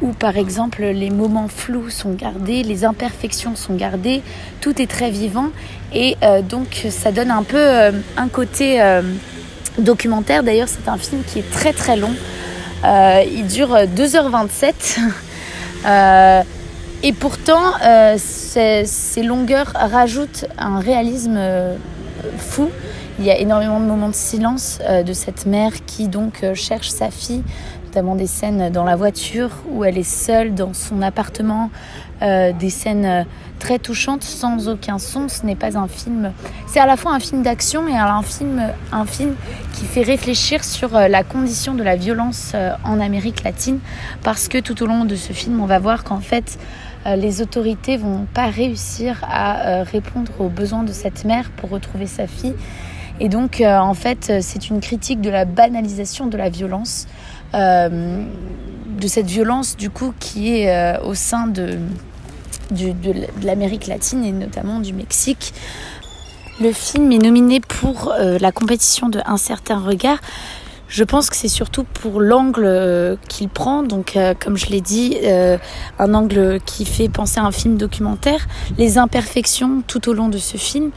où 0.00 0.12
par 0.12 0.36
exemple 0.36 0.82
les 0.82 1.10
moments 1.10 1.48
flous 1.48 1.90
sont 1.90 2.12
gardés, 2.12 2.62
les 2.62 2.84
imperfections 2.84 3.56
sont 3.56 3.74
gardées, 3.74 4.22
tout 4.60 4.80
est 4.80 4.90
très 4.90 5.10
vivant. 5.10 5.50
Et 5.94 6.16
euh, 6.22 6.42
donc 6.42 6.86
ça 6.90 7.12
donne 7.12 7.30
un 7.30 7.42
peu 7.42 7.58
euh, 7.58 7.92
un 8.16 8.28
côté 8.28 8.82
documentaire. 9.78 10.42
D'ailleurs, 10.42 10.68
c'est 10.68 10.88
un 10.88 10.98
film 10.98 11.22
qui 11.26 11.38
est 11.40 11.50
très 11.50 11.72
très 11.72 11.96
long. 11.96 12.14
il 12.84 13.46
dure 13.46 13.74
2h27. 13.74 14.98
Et 17.04 17.12
pourtant, 17.12 17.72
ces, 18.16 19.22
longueurs 19.24 19.72
rajoutent 19.74 20.46
un 20.56 20.78
réalisme 20.78 21.40
fou. 22.38 22.70
Il 23.18 23.24
y 23.24 23.30
a 23.30 23.38
énormément 23.38 23.80
de 23.80 23.84
moments 23.84 24.08
de 24.08 24.14
silence 24.14 24.78
euh, 24.88 25.02
de 25.02 25.12
cette 25.12 25.46
mère 25.46 25.72
qui 25.86 26.08
donc 26.08 26.44
cherche 26.54 26.88
sa 26.88 27.10
fille, 27.10 27.42
notamment 27.86 28.16
des 28.16 28.26
scènes 28.26 28.70
dans 28.70 28.84
la 28.84 28.96
voiture 28.96 29.50
où 29.70 29.84
elle 29.84 29.98
est 29.98 30.02
seule 30.02 30.54
dans 30.54 30.72
son 30.72 31.02
appartement, 31.02 31.70
des 32.20 32.70
scènes 32.70 33.26
très 33.58 33.80
touchantes 33.80 34.22
sans 34.22 34.68
aucun 34.68 35.00
son. 35.00 35.28
Ce 35.28 35.44
n'est 35.44 35.56
pas 35.56 35.76
un 35.76 35.88
film. 35.88 36.32
C'est 36.68 36.78
à 36.78 36.86
la 36.86 36.96
fois 36.96 37.12
un 37.12 37.18
film 37.18 37.42
d'action 37.42 37.88
et 37.88 37.96
un 37.96 38.22
film, 38.22 38.62
un 38.92 39.04
film 39.04 39.34
qui 39.72 39.86
fait 39.86 40.02
réfléchir 40.02 40.62
sur 40.62 40.92
la 40.92 41.24
condition 41.24 41.74
de 41.74 41.82
la 41.82 41.96
violence 41.96 42.54
en 42.84 43.00
Amérique 43.00 43.42
latine, 43.42 43.80
parce 44.22 44.46
que 44.46 44.58
tout 44.58 44.84
au 44.84 44.86
long 44.86 45.04
de 45.04 45.16
ce 45.16 45.32
film, 45.32 45.60
on 45.60 45.66
va 45.66 45.80
voir 45.80 46.04
qu'en 46.04 46.20
fait 46.20 46.58
euh, 47.06 47.16
les 47.16 47.42
autorités 47.42 47.96
vont 47.96 48.26
pas 48.32 48.46
réussir 48.46 49.18
à 49.22 49.66
euh, 49.66 49.82
répondre 49.82 50.30
aux 50.38 50.48
besoins 50.48 50.84
de 50.84 50.92
cette 50.92 51.24
mère 51.24 51.50
pour 51.50 51.70
retrouver 51.70 52.06
sa 52.06 52.26
fille. 52.26 52.54
Et 53.24 53.28
donc, 53.28 53.60
euh, 53.60 53.78
en 53.78 53.94
fait, 53.94 54.32
c'est 54.40 54.68
une 54.68 54.80
critique 54.80 55.20
de 55.20 55.30
la 55.30 55.44
banalisation 55.44 56.26
de 56.26 56.36
la 56.36 56.48
violence, 56.48 57.06
de 57.54 59.06
cette 59.06 59.26
violence, 59.26 59.76
du 59.76 59.90
coup, 59.90 60.12
qui 60.18 60.56
est 60.56 60.98
au 61.04 61.14
sein 61.14 61.46
de, 61.46 61.78
de 62.72 63.46
l'Amérique 63.46 63.86
latine 63.86 64.24
et 64.24 64.32
notamment 64.32 64.80
du 64.80 64.92
Mexique. 64.92 65.54
Le 66.60 66.72
film 66.72 67.12
est 67.12 67.18
nominé 67.18 67.60
pour 67.60 68.12
la 68.18 68.50
compétition 68.50 69.08
de 69.08 69.20
Un 69.24 69.36
certain 69.36 69.78
regard. 69.78 70.18
Je 70.92 71.04
pense 71.04 71.30
que 71.30 71.36
c'est 71.36 71.48
surtout 71.48 71.84
pour 71.84 72.20
l'angle 72.20 72.64
euh, 72.66 73.16
qu'il 73.26 73.48
prend, 73.48 73.82
donc 73.82 74.14
euh, 74.14 74.34
comme 74.38 74.58
je 74.58 74.66
l'ai 74.66 74.82
dit, 74.82 75.16
euh, 75.24 75.56
un 75.98 76.12
angle 76.12 76.60
qui 76.66 76.84
fait 76.84 77.08
penser 77.08 77.40
à 77.40 77.44
un 77.44 77.50
film 77.50 77.78
documentaire, 77.78 78.46
les 78.76 78.98
imperfections 78.98 79.82
tout 79.86 80.10
au 80.10 80.12
long 80.12 80.28
de 80.28 80.36
ce 80.36 80.58
film 80.58 80.90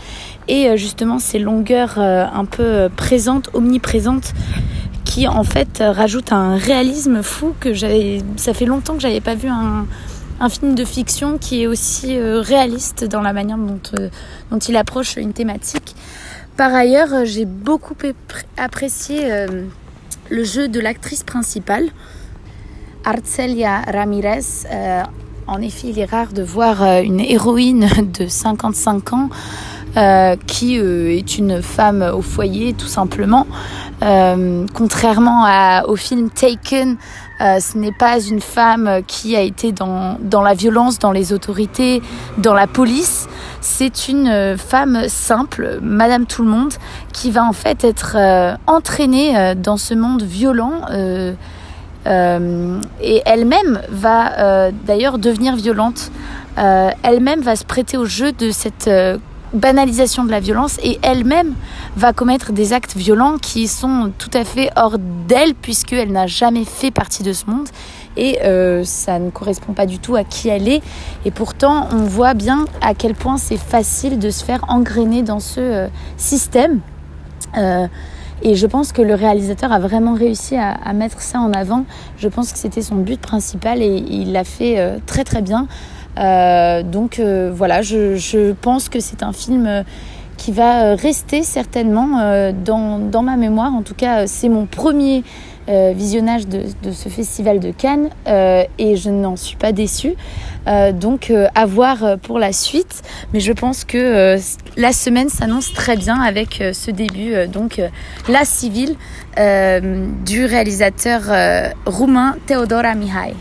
et 0.49 0.75
justement 0.75 1.17
ces 1.17 1.39
longueurs 1.39 1.97
un 1.97 2.43
peu 2.43 2.89
présentes, 2.95 3.49
omniprésentes 3.53 4.33
qui 5.05 5.29
en 5.29 5.43
fait 5.43 5.81
rajoutent 5.81 6.33
un 6.33 6.57
réalisme 6.57 7.23
fou 7.23 7.55
que 7.59 7.73
j'avais 7.73 8.21
ça 8.35 8.53
fait 8.53 8.65
longtemps 8.65 8.95
que 8.95 9.01
j'avais 9.01 9.21
pas 9.21 9.33
vu 9.33 9.47
un, 9.47 9.87
un 10.41 10.49
film 10.49 10.75
de 10.75 10.83
fiction 10.83 11.37
qui 11.37 11.63
est 11.63 11.67
aussi 11.67 12.19
réaliste 12.19 13.05
dans 13.05 13.21
la 13.21 13.31
manière 13.31 13.57
dont, 13.57 13.79
dont 14.51 14.59
il 14.59 14.75
approche 14.75 15.15
une 15.15 15.31
thématique. 15.31 15.95
Par 16.57 16.73
ailleurs, 16.75 17.25
j'ai 17.25 17.45
beaucoup 17.45 17.95
apprécié 18.57 19.47
le 20.29 20.43
jeu 20.43 20.67
de 20.67 20.79
l'actrice 20.79 21.23
principale, 21.23 21.89
Arcelia 23.03 23.81
Ramirez. 23.81 24.65
Euh, 24.71 25.03
en 25.47 25.61
effet, 25.61 25.89
il 25.89 25.99
est 25.99 26.05
rare 26.05 26.33
de 26.33 26.41
voir 26.41 26.81
euh, 26.81 27.01
une 27.01 27.19
héroïne 27.19 27.87
de 28.19 28.27
55 28.27 29.13
ans 29.13 29.29
euh, 29.97 30.35
qui 30.47 30.75
est 30.77 31.37
une 31.37 31.61
femme 31.61 32.01
au 32.01 32.21
foyer, 32.21 32.73
tout 32.73 32.87
simplement. 32.87 33.47
contrairement 34.73 35.45
au 35.87 35.95
film 35.95 36.29
Taken, 36.29 36.97
ce 37.39 37.77
n'est 37.77 37.91
pas 37.91 38.19
une 38.19 38.41
femme 38.41 39.01
qui 39.07 39.35
a 39.35 39.41
été 39.41 39.71
dans, 39.71 40.17
la 40.31 40.53
violence, 40.53 40.99
dans 40.99 41.11
les 41.11 41.33
autorités, 41.33 42.01
dans 42.37 42.53
la 42.53 42.67
police. 42.67 43.27
C'est 43.61 44.07
une 44.07 44.57
femme 44.57 45.07
simple, 45.07 45.79
Madame 45.81 46.25
Tout 46.25 46.43
le 46.43 46.49
Monde, 46.49 46.73
qui 47.13 47.31
va 47.31 47.43
en 47.43 47.53
fait 47.53 47.83
être 47.83 48.15
euh, 48.17 48.55
entraînée 48.67 49.37
euh, 49.37 49.55
dans 49.55 49.77
ce 49.77 49.93
monde 49.93 50.23
violent. 50.23 50.81
Euh, 50.91 51.33
et 53.01 53.23
elle-même 53.25 53.81
va 53.89 54.69
d'ailleurs 54.85 55.17
devenir 55.17 55.55
violente. 55.55 56.11
elle-même 56.55 57.41
va 57.41 57.55
se 57.55 57.65
prêter 57.65 57.97
au 57.97 58.05
jeu 58.05 58.31
de 58.31 58.51
cette 58.51 58.87
banalisation 59.53 60.23
de 60.23 60.31
la 60.31 60.39
violence 60.39 60.77
et 60.83 60.99
elle-même 61.01 61.53
va 61.95 62.13
commettre 62.13 62.51
des 62.51 62.73
actes 62.73 62.95
violents 62.95 63.37
qui 63.37 63.67
sont 63.67 64.11
tout 64.17 64.31
à 64.33 64.43
fait 64.43 64.69
hors 64.75 64.97
d'elle 65.27 65.55
puisqu'elle 65.55 66.11
n'a 66.11 66.27
jamais 66.27 66.65
fait 66.65 66.91
partie 66.91 67.23
de 67.23 67.33
ce 67.33 67.45
monde 67.49 67.67
et 68.17 68.39
ça 68.85 69.19
ne 69.19 69.29
correspond 69.29 69.73
pas 69.73 69.85
du 69.85 69.99
tout 69.99 70.15
à 70.15 70.23
qui 70.23 70.47
elle 70.47 70.69
est 70.69 70.81
et 71.25 71.31
pourtant 71.31 71.89
on 71.91 72.03
voit 72.03 72.33
bien 72.33 72.65
à 72.81 72.93
quel 72.93 73.13
point 73.13 73.37
c'est 73.37 73.57
facile 73.57 74.19
de 74.19 74.29
se 74.29 74.43
faire 74.43 74.61
engrainer 74.69 75.21
dans 75.21 75.41
ce 75.41 75.89
système 76.15 76.79
euh, 77.57 77.87
et 78.41 78.55
je 78.55 78.67
pense 78.67 78.91
que 78.91 79.01
le 79.01 79.15
réalisateur 79.15 79.71
a 79.71 79.79
vraiment 79.79 80.13
réussi 80.13 80.55
à, 80.57 80.93
mettre 80.93 81.21
ça 81.21 81.39
en 81.39 81.53
avant. 81.53 81.85
Je 82.17 82.27
pense 82.27 82.51
que 82.51 82.57
c'était 82.57 82.81
son 82.81 82.95
but 82.95 83.19
principal 83.19 83.81
et 83.81 84.03
il 84.09 84.33
l'a 84.33 84.43
fait 84.43 84.77
euh, 84.77 84.97
très 85.05 85.23
très 85.23 85.41
bien. 85.41 85.67
Euh, 86.17 86.83
donc 86.83 87.19
voilà, 87.19 87.81
je, 87.81 88.51
pense 88.53 88.89
que 88.89 88.99
c'est 88.99 89.23
un 89.23 89.33
film 89.33 89.83
qui 90.37 90.51
va 90.51 90.95
rester 90.95 91.43
certainement 91.43 92.51
dans, 92.53 93.23
ma 93.23 93.37
mémoire. 93.37 93.73
En 93.73 93.81
tout 93.81 93.95
cas, 93.95 94.27
c'est 94.27 94.49
mon 94.49 94.65
premier 94.65 95.23
euh, 95.67 95.93
visionnage 95.95 96.45
de, 96.47 96.65
ce 96.91 97.09
festival 97.09 97.59
de 97.59 97.71
Cannes 97.71 98.11
euh, 98.27 98.65
et 98.77 98.97
je 98.97 99.09
n'en 99.09 99.35
suis 99.35 99.55
pas 99.55 99.71
déçue. 99.71 100.13
Euh, 100.67 100.91
donc 100.91 101.33
à 101.55 101.65
voir 101.65 102.19
pour 102.19 102.37
la 102.37 102.53
suite, 102.53 103.01
mais 103.33 103.39
je 103.39 103.51
pense 103.51 103.83
que 103.83 104.37
la 104.77 104.91
semaine 104.91 105.29
s'annonce 105.29 105.73
très 105.73 105.97
bien 105.97 106.21
avec 106.21 106.63
ce 106.71 106.91
début, 106.91 107.47
donc 107.47 107.81
La 108.29 108.45
Civile 108.45 108.95
du 109.37 110.45
réalisateur 110.45 111.21
roumain 111.87 112.35
Teodora 112.45 112.93
Mihai. 112.93 113.33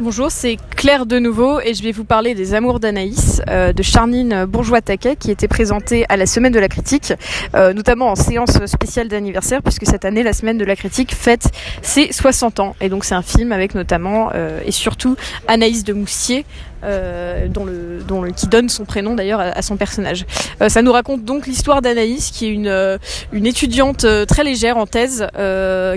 Bonjour, 0.00 0.28
c'est 0.28 0.56
Claire 0.74 1.06
de 1.06 1.20
nouveau 1.20 1.60
et 1.60 1.72
je 1.72 1.80
vais 1.84 1.92
vous 1.92 2.02
parler 2.02 2.34
des 2.34 2.54
Amours 2.54 2.80
d'Anaïs 2.80 3.40
euh, 3.48 3.72
de 3.72 3.80
Charnine 3.84 4.44
Bourgeois-Taquet 4.44 5.14
qui 5.14 5.30
était 5.30 5.46
présentée 5.46 6.04
à 6.08 6.16
la 6.16 6.26
Semaine 6.26 6.52
de 6.52 6.58
la 6.58 6.68
Critique, 6.68 7.12
euh, 7.54 7.72
notamment 7.72 8.10
en 8.10 8.16
séance 8.16 8.66
spéciale 8.66 9.06
d'anniversaire 9.06 9.62
puisque 9.62 9.86
cette 9.86 10.04
année 10.04 10.24
la 10.24 10.32
Semaine 10.32 10.58
de 10.58 10.64
la 10.64 10.74
Critique 10.74 11.14
fête 11.14 11.48
ses 11.82 12.10
60 12.10 12.58
ans. 12.58 12.74
Et 12.80 12.88
donc 12.88 13.04
c'est 13.04 13.14
un 13.14 13.22
film 13.22 13.52
avec 13.52 13.76
notamment 13.76 14.30
euh, 14.34 14.58
et 14.66 14.72
surtout 14.72 15.14
Anaïs 15.46 15.84
de 15.84 15.92
Moussier 15.92 16.44
le, 16.84 18.02
dont 18.06 18.22
qui 18.32 18.46
donne 18.46 18.68
son 18.68 18.84
prénom 18.84 19.14
d'ailleurs 19.14 19.40
à, 19.40 19.62
son 19.62 19.76
personnage. 19.76 20.26
Euh, 20.60 20.68
ça 20.68 20.82
nous 20.82 20.92
raconte 20.92 21.24
donc 21.24 21.46
l'histoire 21.46 21.82
d'Anaïs, 21.82 22.30
qui 22.30 22.46
est 22.46 22.50
une, 22.50 22.68
euh, 22.68 22.98
étudiante 23.32 24.06
très 24.26 24.44
légère 24.44 24.76
en 24.76 24.86
thèse, 24.86 25.26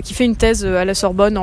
qui 0.02 0.14
fait 0.14 0.24
une 0.24 0.36
thèse 0.36 0.64
à 0.64 0.84
la 0.84 0.94
Sorbonne 0.94 1.38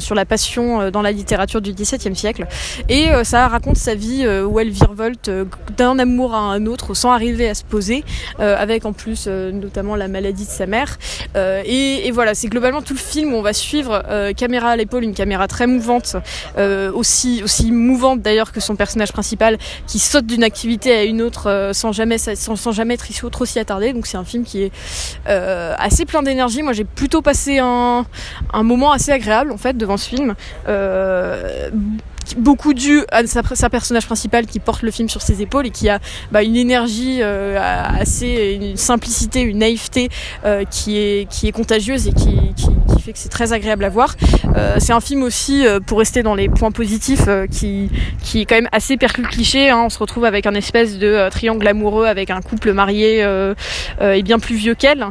sur 0.00 0.14
la 0.14 0.24
passion 0.24 0.90
dans 0.90 1.02
la 1.02 1.12
littérature 1.12 1.60
du 1.60 1.72
XVIIe 1.72 2.16
siècle. 2.16 2.46
Et 2.88 3.06
ça 3.22 3.46
raconte 3.48 3.76
sa 3.76 3.94
vie 3.94 4.26
où 4.26 4.58
elle 4.58 4.70
virevolte 4.70 5.30
d'un 5.76 5.98
amour 5.98 6.34
à 6.34 6.38
un 6.38 6.66
autre 6.66 6.94
sans 6.94 7.12
arriver 7.12 7.48
à 7.48 7.54
se 7.54 7.62
poser, 7.62 8.04
avec 8.38 8.84
en 8.84 8.92
plus 8.92 9.28
notamment 9.28 9.94
la 9.94 10.08
maladie 10.08 10.44
de 10.44 10.50
sa 10.50 10.66
mère. 10.66 10.98
Et, 11.36 12.06
et, 12.06 12.10
voilà, 12.10 12.34
c'est 12.34 12.48
globalement 12.48 12.82
tout 12.82 12.94
le 12.94 12.98
film 12.98 13.32
où 13.32 13.36
on 13.36 13.42
va 13.42 13.52
suivre 13.52 14.02
caméra 14.36 14.70
à 14.70 14.76
l'épaule, 14.76 15.04
une 15.04 15.14
caméra 15.14 15.46
très 15.46 15.66
mouvante, 15.66 16.16
aussi, 16.94 17.42
aussi 17.44 17.70
mouvante 17.70 18.22
d'ailleurs 18.22 18.52
que 18.52 18.60
son 18.68 18.76
personnage 18.76 19.12
principal 19.12 19.58
qui 19.86 19.98
saute 19.98 20.26
d'une 20.26 20.44
activité 20.44 20.92
à 20.94 21.04
une 21.04 21.22
autre 21.22 21.48
euh, 21.48 21.72
sans 21.72 21.92
jamais 21.92 22.18
sans, 22.18 22.56
sans, 22.56 22.72
jamais 22.72 22.94
être 22.94 23.30
trop 23.30 23.44
s'y 23.44 23.58
attarder. 23.58 23.92
Donc 23.92 24.06
c'est 24.06 24.16
un 24.16 24.24
film 24.24 24.44
qui 24.44 24.62
est 24.62 24.72
euh, 25.28 25.74
assez 25.78 26.04
plein 26.04 26.22
d'énergie. 26.22 26.62
Moi 26.62 26.72
j'ai 26.72 26.84
plutôt 26.84 27.22
passé 27.22 27.58
un, 27.58 28.06
un, 28.52 28.62
moment 28.62 28.92
assez 28.92 29.10
agréable 29.10 29.50
en 29.50 29.56
fait 29.56 29.76
devant 29.76 29.96
ce 29.96 30.08
film. 30.08 30.34
Euh, 30.68 31.70
beaucoup 32.36 32.74
dû 32.74 33.02
à 33.10 33.26
sa, 33.26 33.70
personnage 33.70 34.06
principal 34.06 34.46
qui 34.46 34.60
porte 34.60 34.82
le 34.82 34.90
film 34.90 35.08
sur 35.08 35.22
ses 35.22 35.42
épaules 35.42 35.66
et 35.66 35.70
qui 35.70 35.88
a 35.88 35.98
bah, 36.32 36.42
une 36.42 36.56
énergie 36.56 37.22
assez, 37.22 38.58
une 38.60 38.76
simplicité, 38.76 39.40
une 39.40 39.58
naïveté 39.58 40.08
qui 40.70 40.98
est 40.98 41.28
qui 41.28 41.48
est 41.48 41.52
contagieuse 41.52 42.06
et 42.08 42.12
qui, 42.12 42.54
qui, 42.56 42.68
fait 43.02 43.12
que 43.12 43.18
c'est 43.18 43.28
très 43.28 43.52
agréable 43.52 43.84
à 43.84 43.88
voir. 43.88 44.14
c'est 44.78 44.92
un 44.92 45.00
film 45.00 45.22
aussi, 45.22 45.64
pour 45.86 45.98
rester 45.98 46.22
dans 46.22 46.34
les 46.34 46.48
points 46.48 46.70
positifs, 46.70 47.28
qui 47.50 47.90
qui 48.22 48.40
est 48.40 48.44
quand 48.44 48.56
même 48.56 48.68
assez 48.72 48.96
percule 48.96 49.26
cliché. 49.28 49.70
Hein. 49.70 49.82
On 49.86 49.88
se 49.90 49.98
retrouve 49.98 50.24
avec 50.24 50.46
un 50.46 50.54
espèce 50.54 50.98
de 50.98 51.28
triangle 51.30 51.66
amoureux 51.66 52.06
avec 52.06 52.30
un 52.30 52.40
couple 52.40 52.72
marié 52.72 53.24
et 54.00 54.22
bien 54.22 54.38
plus 54.38 54.56
vieux 54.56 54.74
qu'elle. 54.74 55.06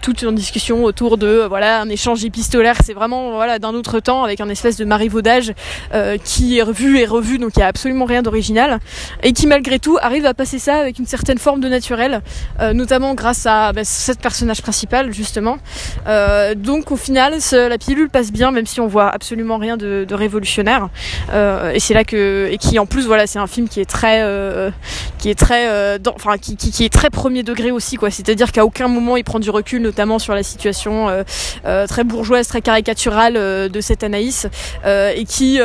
toute 0.00 0.22
une 0.22 0.34
discussion 0.34 0.84
autour 0.84 1.18
de 1.18 1.46
voilà 1.48 1.80
un 1.80 1.88
échange 1.88 2.24
épistolaire. 2.24 2.76
C'est 2.84 2.94
vraiment 2.94 3.32
voilà 3.32 3.58
d'un 3.58 3.74
autre 3.74 4.00
temps 4.00 4.24
avec 4.24 4.40
un 4.40 4.48
espèce 4.48 4.76
de 4.76 4.84
marivaudage 4.84 5.52
euh, 5.94 6.03
qui 6.22 6.58
est 6.58 6.62
revu 6.62 6.98
et 6.98 7.06
revu, 7.06 7.38
donc 7.38 7.52
il 7.56 7.58
n'y 7.58 7.64
a 7.64 7.68
absolument 7.68 8.04
rien 8.04 8.22
d'original, 8.22 8.78
et 9.22 9.32
qui 9.32 9.46
malgré 9.46 9.78
tout 9.78 9.98
arrive 10.00 10.26
à 10.26 10.34
passer 10.34 10.58
ça 10.58 10.76
avec 10.76 10.98
une 10.98 11.06
certaine 11.06 11.38
forme 11.38 11.60
de 11.60 11.68
naturel, 11.68 12.22
euh, 12.60 12.72
notamment 12.72 13.14
grâce 13.14 13.46
à 13.46 13.72
bah, 13.72 13.84
cette 13.84 14.20
personnage 14.20 14.62
principal 14.62 15.12
justement. 15.12 15.58
Euh, 16.06 16.54
donc 16.54 16.90
au 16.90 16.96
final, 16.96 17.34
la 17.52 17.78
pilule 17.78 18.08
passe 18.08 18.32
bien, 18.32 18.50
même 18.50 18.66
si 18.66 18.80
on 18.80 18.86
voit 18.86 19.08
absolument 19.08 19.58
rien 19.58 19.76
de, 19.76 20.06
révolutionnaire. 20.14 20.88
Euh, 21.32 21.72
et 21.72 21.80
c'est 21.80 21.94
là 21.94 22.04
que 22.04 22.48
et 22.50 22.58
qui 22.58 22.78
en 22.78 22.86
plus 22.86 23.06
voilà, 23.06 23.26
c'est 23.26 23.38
un 23.38 23.46
film 23.46 23.68
qui 23.68 23.80
est 23.80 23.84
très 23.84 24.22
euh, 24.22 24.70
qui 25.18 25.28
est 25.28 25.34
très 25.34 25.68
euh, 25.68 25.98
enfin 26.14 26.38
qui, 26.38 26.56
qui, 26.56 26.84
est 26.84 26.92
très 26.92 27.10
premier 27.10 27.42
degré 27.42 27.70
aussi 27.70 27.96
quoi. 27.96 28.10
C'est-à-dire 28.10 28.52
qu'à 28.52 28.64
aucun 28.64 28.88
moment 28.88 29.16
il 29.16 29.24
prend 29.24 29.40
du 29.40 29.50
recul, 29.50 29.82
notamment 29.82 30.18
sur 30.18 30.34
la 30.34 30.42
situation 30.42 31.24
très 31.64 32.04
bourgeoise, 32.04 32.46
très 32.46 32.60
caricaturale 32.60 33.34
de 33.34 33.80
cette 33.80 34.04
Anaïs 34.04 34.46
et 34.84 35.24
qui, 35.26 35.58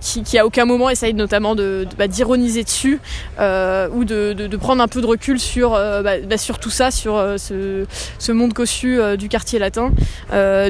qui, 0.00 0.22
qui 0.22 0.38
à 0.38 0.46
aucun 0.46 0.64
moment 0.64 0.90
essaye 0.90 1.14
notamment 1.14 1.54
de, 1.54 1.86
de 1.88 1.96
bah, 1.96 2.08
d'ironiser 2.08 2.64
dessus 2.64 3.00
ou 3.38 4.04
de, 4.04 4.56
prendre 4.56 4.82
un 4.82 4.88
peu 4.88 5.00
de 5.00 5.06
recul 5.06 5.38
sur 5.38 5.70
bah, 5.70 6.20
bah, 6.20 6.38
sur 6.38 6.58
tout 6.58 6.70
ça, 6.70 6.90
sur 6.90 7.14
ce, 7.38 8.32
monde 8.32 8.52
cossu 8.52 9.00
du 9.16 9.28
quartier 9.28 9.58
latin. 9.58 9.92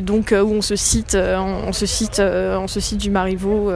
donc 0.03 0.33
où 0.33 0.53
on 0.53 0.63
se 0.63 0.77
cite, 0.77 1.17
on, 1.17 1.73
se 1.73 1.87
cite, 1.87 2.21
on 2.21 2.69
se 2.69 2.81
cite 2.81 2.99
du 2.99 3.11
Marivaux 3.11 3.71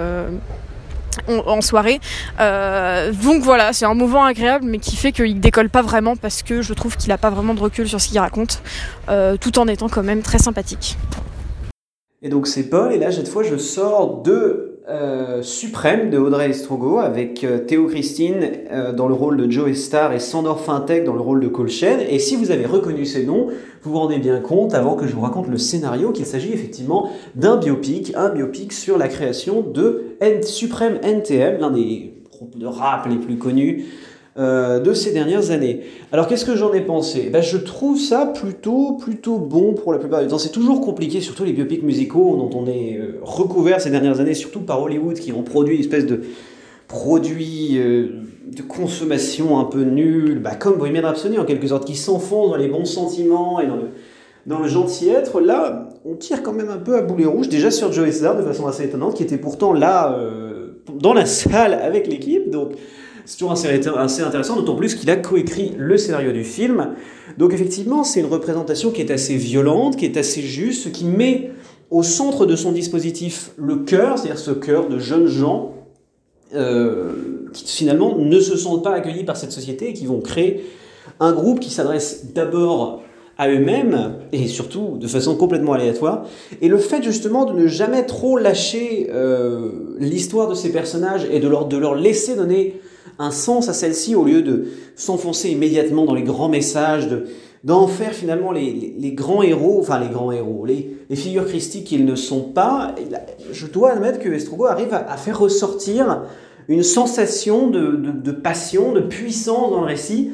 en 1.29 1.61
soirée. 1.61 2.01
Euh, 2.41 3.13
donc 3.13 3.43
voilà, 3.43 3.73
c'est 3.73 3.85
un 3.85 3.95
mouvement 3.95 4.25
agréable, 4.25 4.65
mais 4.67 4.79
qui 4.79 4.97
fait 4.97 5.13
qu'il 5.13 5.41
décolle 5.41 5.69
pas 5.69 5.83
vraiment 5.83 6.17
parce 6.17 6.43
que 6.43 6.63
je 6.63 6.73
trouve 6.75 6.97
qu'il 6.97 7.13
a 7.13 7.19
pas 7.19 7.31
vraiment 7.31 7.55
de 7.55 7.61
recul 7.61 7.89
sur 7.89 8.01
ce 8.01 8.09
qu'il 8.09 8.19
raconte, 8.19 8.63
euh, 9.09 9.37
tout 9.41 9.59
en 9.59 9.69
étant 9.69 9.89
quand 9.89 10.03
même 10.03 10.23
très 10.23 10.39
sympathique. 10.39 10.97
Et 12.23 12.29
donc 12.29 12.47
c'est 12.47 12.65
Paul, 12.65 12.93
et 12.93 12.99
là 12.99 13.11
cette 13.11 13.29
fois 13.29 13.43
je 13.43 13.57
sors 13.57 14.23
de 14.23 14.72
euh, 14.89 15.43
Suprême 15.43 16.11
de 16.11 16.19
Audrey 16.19 16.51
Estrogo 16.51 16.99
avec 16.99 17.45
euh, 17.45 17.59
Théo 17.59 17.87
Christine 17.87 18.41
euh, 18.73 18.93
dans 18.93 19.07
le 19.07 19.15
rôle 19.15 19.37
de 19.37 19.49
Joe 19.49 19.73
Star 19.75 20.13
et 20.13 20.19
Sandor 20.19 20.61
Fintech 20.61 21.05
dans 21.05 21.15
le 21.15 21.21
rôle 21.21 21.39
de 21.39 21.47
Colchen. 21.47 22.01
Et 22.01 22.19
si 22.19 22.35
vous 22.35 22.51
avez 22.51 22.67
reconnu 22.67 23.07
ces 23.07 23.25
noms, 23.25 23.47
vous 23.83 23.93
vous 23.93 23.99
rendez 23.99 24.19
bien 24.19 24.41
compte, 24.41 24.75
avant 24.75 24.97
que 24.97 25.07
je 25.07 25.15
vous 25.15 25.21
raconte 25.21 25.47
le 25.47 25.57
scénario, 25.57 26.11
qu'il 26.11 26.27
s'agit 26.27 26.53
effectivement 26.53 27.11
d'un 27.37 27.59
biopic, 27.59 28.13
un 28.17 28.31
biopic 28.31 28.73
sur 28.73 28.99
la 28.99 29.07
création 29.07 29.61
de 29.63 30.17
N 30.21 30.43
Suprême 30.43 30.99
NTM, 31.01 31.61
l'un 31.61 31.71
des 31.71 32.15
groupes 32.33 32.59
de 32.59 32.67
rap 32.67 33.07
les 33.09 33.19
plus 33.19 33.39
connus 33.39 33.85
euh, 34.39 34.81
de 34.81 34.95
ces 34.95 35.13
dernières 35.13 35.51
années. 35.51 35.81
Alors 36.11 36.27
qu'est-ce 36.27 36.47
que 36.47 36.57
j'en 36.57 36.73
ai 36.73 36.81
pensé? 36.81 37.29
Ben, 37.31 37.43
Je 37.43 37.59
trouve 37.59 37.99
ça 37.99 38.25
plutôt, 38.25 38.93
plutôt 38.95 39.37
bon 39.37 39.75
pour 39.75 39.93
la 39.93 39.99
plupart 39.99 40.23
du 40.23 40.29
temps. 40.29 40.39
C'est 40.39 40.49
toujours 40.49 40.81
compliqué, 40.81 41.21
surtout 41.21 41.45
les 41.45 41.53
biopics 41.53 41.83
musicaux 41.83 42.39
dont 42.39 42.59
on 42.59 42.67
est 42.67 42.97
euh, 42.97 43.19
recouvert 43.21 43.79
ces 43.79 43.91
dernières 43.91 44.21
années, 44.21 44.33
surtout 44.33 44.61
par 44.61 44.81
Hollywood 44.81 45.19
qui 45.19 45.35
ont 45.35 45.43
produit 45.43 45.75
une 45.75 45.83
espèce 45.83 46.07
de 46.07 46.23
produit 46.89 47.73
euh, 47.77 48.23
de 48.47 48.63
consommation 48.63 49.59
un 49.59 49.65
peu 49.65 49.83
nul, 49.83 50.39
bah, 50.39 50.55
comme 50.55 50.79
Bohemian 50.79 51.03
Rhapsody 51.03 51.39
en 51.39 51.45
quelque 51.45 51.67
sorte, 51.67 51.85
qui 51.85 51.95
s'enfonce 51.95 52.53
dans 52.53 52.57
les 52.57 52.69
bons 52.69 52.87
sentiments 52.87 53.61
et 53.61 53.67
dans 54.47 54.61
le, 54.61 54.67
gentil 54.67 55.11
être. 55.11 55.43
Là, 55.43 55.91
on 56.07 56.15
tire 56.15 56.43
quand 56.43 56.55
même 56.55 56.71
un 56.71 56.79
peu 56.79 56.97
à 56.97 57.03
boulet 57.03 57.27
rouge, 57.27 57.51
déjà 57.51 57.71
sur 57.71 57.93
Joe 57.93 58.11
Star 58.11 58.35
de 58.35 58.43
façon 58.43 58.67
assez 58.67 58.85
étonnante, 58.85 59.15
qui 59.15 59.25
était 59.25 59.37
pourtant 59.37 59.75
là 59.75 60.19
dans 60.99 61.13
la 61.13 61.27
salle 61.27 61.75
avec 61.75 62.07
l'équipe. 62.07 62.49
Donc 62.49 62.73
c'est 63.25 63.37
toujours 63.39 63.53
assez, 63.53 64.23
intéressant, 64.23 64.57
d'autant 64.57 64.75
plus 64.75 64.95
qu'il 64.95 65.11
a 65.11 65.17
coécrit 65.17 65.73
le 65.77 65.97
scénario 65.97 66.33
du 66.33 66.45
film. 66.45 66.91
Donc 67.39 67.53
effectivement, 67.53 68.05
c'est 68.05 68.21
une 68.21 68.27
représentation 68.27 68.91
qui 68.91 69.01
est 69.01 69.11
assez 69.11 69.37
violente, 69.37 69.97
qui 69.97 70.05
est 70.05 70.17
assez 70.17 70.43
juste, 70.43 70.93
qui 70.93 71.05
met 71.05 71.51
au 71.91 72.03
centre 72.03 72.47
de 72.47 72.57
son 72.57 72.73
dispositif 72.73 73.51
le 73.57 73.77
cœur, 73.77 74.19
c'est-à-dire 74.19 74.39
ce 74.39 74.51
cœur 74.51 74.89
de 74.89 74.99
jeunes 74.99 75.27
gens 75.27 75.75
euh, 76.55 77.49
qui 77.53 77.65
finalement 77.65 78.17
ne 78.19 78.41
se 78.41 78.57
sentent 78.57 78.85
pas 78.85 78.95
accueillis 78.95 79.25
par 79.25 79.37
cette 79.37 79.53
société 79.53 79.91
et 79.91 79.93
qui 79.93 80.07
vont 80.07 80.21
créer 80.21 80.65
un 81.21 81.33
groupe 81.33 81.61
qui 81.61 81.71
s'adresse 81.71 82.33
d'abord 82.35 83.03
à 83.39 83.49
eux-mêmes 83.49 84.15
et 84.33 84.47
surtout 84.47 84.99
de 84.99 85.07
façon 85.07 85.37
complètement 85.37 85.73
aléatoire. 85.73 86.27
Et 86.61 86.69
le 86.69 86.79
fait 86.79 87.03
justement 87.03 87.45
de 87.45 87.53
ne 87.53 87.67
jamais 87.67 88.05
trop 88.05 88.37
lâcher 88.37 89.09
euh, 89.11 89.97
l'histoire 89.99 90.49
de 90.49 90.55
ces 90.55 90.71
personnages 90.73 91.27
et 91.31 91.41
de 91.41 91.49
leur, 91.49 91.67
de 91.67 91.77
leur 91.77 91.95
laisser 91.95 92.37
donner 92.37 92.81
un 93.19 93.31
sens 93.31 93.69
à 93.69 93.73
celle-ci 93.73 94.15
au 94.15 94.25
lieu 94.25 94.43
de 94.43 94.67
s'enfoncer 94.97 95.51
immédiatement 95.51 96.05
dans 96.05 96.15
les 96.15 96.23
grands 96.23 96.49
messages, 96.49 97.09
de, 97.09 97.27
d'en 97.65 97.87
faire 97.87 98.13
finalement 98.13 98.53
les, 98.53 98.95
les, 98.99 99.13
grands 99.13 99.43
héros, 99.43 99.79
enfin 99.81 100.01
les 100.01 100.09
grands 100.09 100.33
héros, 100.33 100.65
les, 100.67 100.97
les 101.09 101.17
figures 101.17 101.47
christiques 101.47 101.85
qu'ils 101.85 102.05
ne 102.05 102.15
sont 102.17 102.43
pas. 102.43 102.95
Je 103.53 103.67
dois 103.67 103.93
admettre 103.93 104.19
que 104.19 104.29
Estrogo 104.29 104.67
arrive 104.67 104.93
à, 104.93 105.17
faire 105.17 105.39
ressortir 105.39 106.23
une 106.69 106.83
sensation 106.83 107.69
de, 107.69 107.97
de, 107.97 108.33
passion, 108.33 108.93
de 108.93 109.01
puissance 109.01 109.71
dans 109.71 109.81
le 109.81 109.87
récit, 109.87 110.31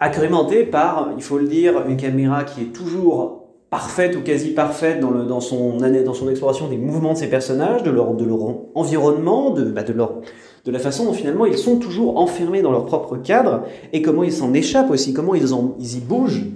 agrémentée 0.00 0.64
par, 0.64 1.10
il 1.16 1.22
faut 1.22 1.38
le 1.38 1.46
dire, 1.46 1.84
une 1.88 1.96
caméra 1.96 2.44
qui 2.44 2.62
est 2.62 2.72
toujours 2.72 3.42
parfaite 3.70 4.16
ou 4.16 4.20
quasi 4.20 4.50
parfaite 4.50 5.00
dans, 5.00 5.10
le, 5.10 5.24
dans, 5.24 5.40
son, 5.40 5.78
dans 5.78 6.14
son 6.14 6.28
exploration 6.28 6.68
des 6.68 6.76
mouvements 6.76 7.14
de 7.14 7.18
ses 7.18 7.30
personnages, 7.30 7.82
de 7.82 7.90
leur, 7.90 8.14
de 8.14 8.24
leur 8.24 8.38
environnement, 8.74 9.50
de, 9.50 9.64
bah 9.64 9.82
de 9.82 9.94
leur 9.94 10.20
de 10.64 10.70
la 10.70 10.78
façon 10.78 11.04
dont 11.04 11.12
finalement 11.12 11.46
ils 11.46 11.58
sont 11.58 11.76
toujours 11.76 12.18
enfermés 12.18 12.62
dans 12.62 12.70
leur 12.70 12.86
propre 12.86 13.16
cadre 13.16 13.62
et 13.92 14.02
comment 14.02 14.22
ils 14.22 14.32
s'en 14.32 14.54
échappent 14.54 14.90
aussi, 14.90 15.12
comment 15.12 15.34
ils, 15.34 15.44
y 15.44 16.00
bougent. 16.00 16.46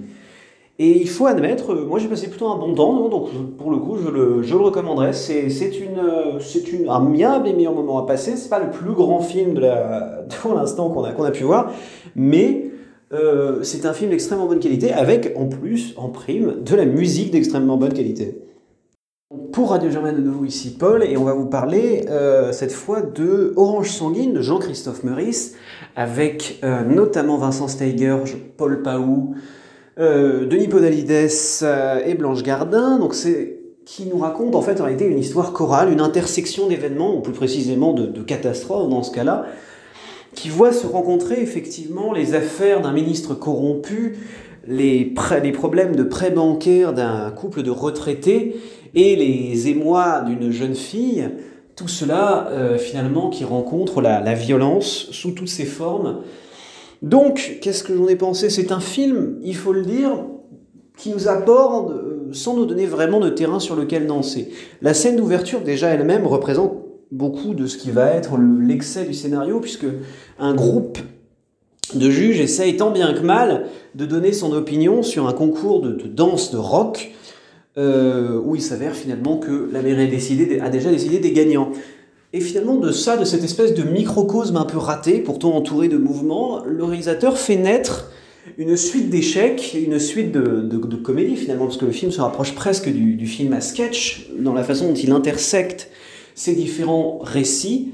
Et 0.79 1.01
il 1.01 1.09
faut 1.09 1.25
admettre, 1.25 1.73
euh, 1.73 1.85
moi 1.85 1.97
j'ai 1.97 2.07
passé 2.07 2.27
plutôt 2.27 2.47
un 2.47 2.57
bon 2.57 2.73
temps, 2.75 3.09
donc 3.09 3.29
pour 3.57 3.71
le 3.71 3.77
coup 3.77 3.97
je 3.97 4.09
le, 4.09 4.43
je 4.43 4.55
recommanderais. 4.55 5.11
C'est, 5.11 5.47
une, 5.47 5.97
euh, 5.97 6.39
c'est 6.39 6.63
un 6.87 7.03
bien 7.03 7.39
des 7.39 7.53
meilleurs 7.53 7.73
moments 7.73 7.97
à 7.97 8.05
passer. 8.05 8.35
C'est 8.37 8.49
pas 8.49 8.59
le 8.59 8.69
plus 8.69 8.93
grand 8.93 9.19
film 9.19 9.55
de 9.55 9.61
pour 10.41 10.53
l'instant 10.53 10.89
qu'on 10.89 11.03
a, 11.03 11.11
qu'on 11.11 11.23
a 11.23 11.31
pu 11.31 11.43
voir, 11.43 11.71
mais 12.15 12.71
euh, 13.13 13.63
c'est 13.63 13.85
un 13.85 13.93
film 13.93 14.11
d'extrêmement 14.11 14.47
bonne 14.47 14.59
qualité 14.59 14.91
avec 14.91 15.33
en 15.35 15.47
plus, 15.47 15.93
en 15.97 16.09
prime, 16.09 16.61
de 16.63 16.75
la 16.75 16.85
musique 16.85 17.31
d'extrêmement 17.31 17.77
bonne 17.77 17.93
qualité. 17.93 18.46
Pour 19.51 19.71
Radio 19.71 19.91
Germaine 19.91 20.15
de 20.15 20.21
nouveau 20.21 20.45
ici 20.45 20.77
Paul 20.79 21.03
et 21.03 21.17
on 21.17 21.25
va 21.25 21.33
vous 21.33 21.47
parler 21.47 22.05
euh, 22.09 22.53
cette 22.53 22.71
fois 22.71 23.01
de 23.01 23.51
Orange 23.57 23.89
Sanguine 23.89 24.31
de 24.31 24.41
Jean-Christophe 24.41 25.03
Meurice 25.03 25.55
avec 25.97 26.59
euh, 26.63 26.85
notamment 26.85 27.35
Vincent 27.35 27.67
Steiger, 27.67 28.19
Paul 28.55 28.81
Paou, 28.83 29.35
euh, 29.99 30.45
Denis 30.45 30.69
Podalides 30.69 31.11
et 32.05 32.13
Blanche 32.13 32.41
Gardin. 32.41 32.99
Donc 32.99 33.13
c'est 33.13 33.59
qui 33.83 34.05
nous 34.05 34.19
raconte 34.19 34.55
en 34.55 34.61
fait 34.61 34.79
en 34.79 34.85
réalité 34.85 35.05
une 35.05 35.19
histoire 35.19 35.51
chorale, 35.51 35.91
une 35.91 35.99
intersection 35.99 36.67
d'événements, 36.67 37.17
ou 37.17 37.19
plus 37.19 37.33
précisément 37.33 37.91
de, 37.91 38.21
catastrophes 38.21 38.89
dans 38.89 39.03
ce 39.03 39.11
cas-là, 39.11 39.45
qui 40.35 40.47
voit 40.47 40.71
se 40.71 40.87
rencontrer 40.87 41.41
effectivement 41.41 42.13
les 42.13 42.33
affaires 42.33 42.79
d'un 42.79 42.93
ministre 42.93 43.33
corrompu, 43.33 44.19
les, 44.65 45.13
les 45.43 45.51
problèmes 45.51 45.97
de 45.97 46.03
prêts 46.03 46.31
bancaires 46.31 46.93
d'un 46.93 47.29
couple 47.31 47.63
de 47.63 47.71
retraités 47.71 48.55
et 48.95 49.15
les 49.15 49.67
émois 49.67 50.21
d'une 50.21 50.51
jeune 50.51 50.75
fille, 50.75 51.29
tout 51.77 51.87
cela 51.87 52.47
euh, 52.49 52.77
finalement 52.77 53.29
qui 53.29 53.45
rencontre 53.45 54.01
la, 54.01 54.33
violence 54.33 55.07
sous 55.11 55.31
toutes 55.31 55.47
ses 55.47 55.65
formes. 55.65 56.21
Donc, 57.03 57.59
qu'est-ce 57.61 57.83
que 57.83 57.95
j'en 57.95 58.07
ai 58.07 58.15
pensé? 58.15 58.49
C'est 58.49 58.71
un 58.71 58.79
film, 58.79 59.37
il 59.43 59.55
faut 59.55 59.73
le 59.73 59.83
dire, 59.83 60.25
qui 60.97 61.11
nous 61.11 61.27
aborde 61.27 61.91
euh, 61.91 62.33
sans 62.33 62.55
nous 62.55 62.65
donner 62.65 62.87
vraiment 62.87 63.19
de 63.19 63.29
terrain 63.29 63.59
sur 63.59 63.75
lequel 63.75 64.07
danser. 64.07 64.49
La 64.81 64.95
scène 64.95 65.15
d'ouverture 65.15 65.61
déjà 65.61 65.89
elle-même 65.89 66.25
représente 66.25 66.73
beaucoup 67.11 67.53
de 67.53 67.67
ce 67.67 67.77
qui 67.77 67.91
va 67.91 68.11
être 68.11 68.37
l'excès 68.37 69.05
du 69.05 69.13
scénario, 69.13 69.59
puisque 69.59 69.85
un 70.39 70.55
groupe 70.55 70.97
de 71.93 72.09
juges 72.09 72.39
essaye 72.39 72.75
tant 72.75 72.89
bien 72.89 73.13
que 73.13 73.21
mal 73.21 73.67
de 73.93 74.05
donner 74.05 74.33
son 74.33 74.51
opinion 74.51 75.03
sur 75.03 75.27
un 75.27 75.33
concours 75.33 75.81
de 75.81 75.91
danse 76.07 76.51
de 76.51 76.57
rock 76.57 77.11
euh, 77.77 78.41
où 78.43 78.55
il 78.55 78.61
s'avère 78.61 78.95
finalement 78.95 79.37
que 79.37 79.69
la 79.71 79.81
mairie 79.81 80.03
a, 80.59 80.65
a 80.65 80.69
déjà 80.69 80.89
décidé 80.89 81.19
des 81.19 81.31
gagnants. 81.31 81.71
Et 82.33 82.41
finalement, 82.41 82.75
de 82.75 82.91
ça, 82.91 83.17
de 83.17 83.23
cette 83.23 83.43
espèce 83.43 83.73
de 83.73 83.83
microcosme 83.83 84.57
un 84.57 84.65
peu 84.65 84.77
raté, 84.77 85.19
pourtant 85.19 85.55
entouré 85.55 85.87
de 85.87 85.97
mouvements, 85.97 86.63
le 86.65 86.83
réalisateur 86.83 87.37
fait 87.37 87.55
naître 87.55 88.11
une 88.57 88.75
suite 88.77 89.09
d'échecs, 89.09 89.75
une 89.75 89.99
suite 89.99 90.31
de, 90.31 90.95
comédies 90.97 91.35
finalement, 91.35 91.65
parce 91.65 91.77
que 91.77 91.85
le 91.85 91.91
film 91.91 92.11
se 92.11 92.21
rapproche 92.21 92.53
presque 92.53 92.91
du, 92.91 93.15
du, 93.15 93.27
film 93.27 93.53
à 93.53 93.61
sketch, 93.61 94.29
dans 94.39 94.53
la 94.53 94.63
façon 94.63 94.87
dont 94.89 94.95
il 94.95 95.11
intersecte 95.11 95.89
ces 96.35 96.53
différents 96.53 97.19
récits, 97.21 97.91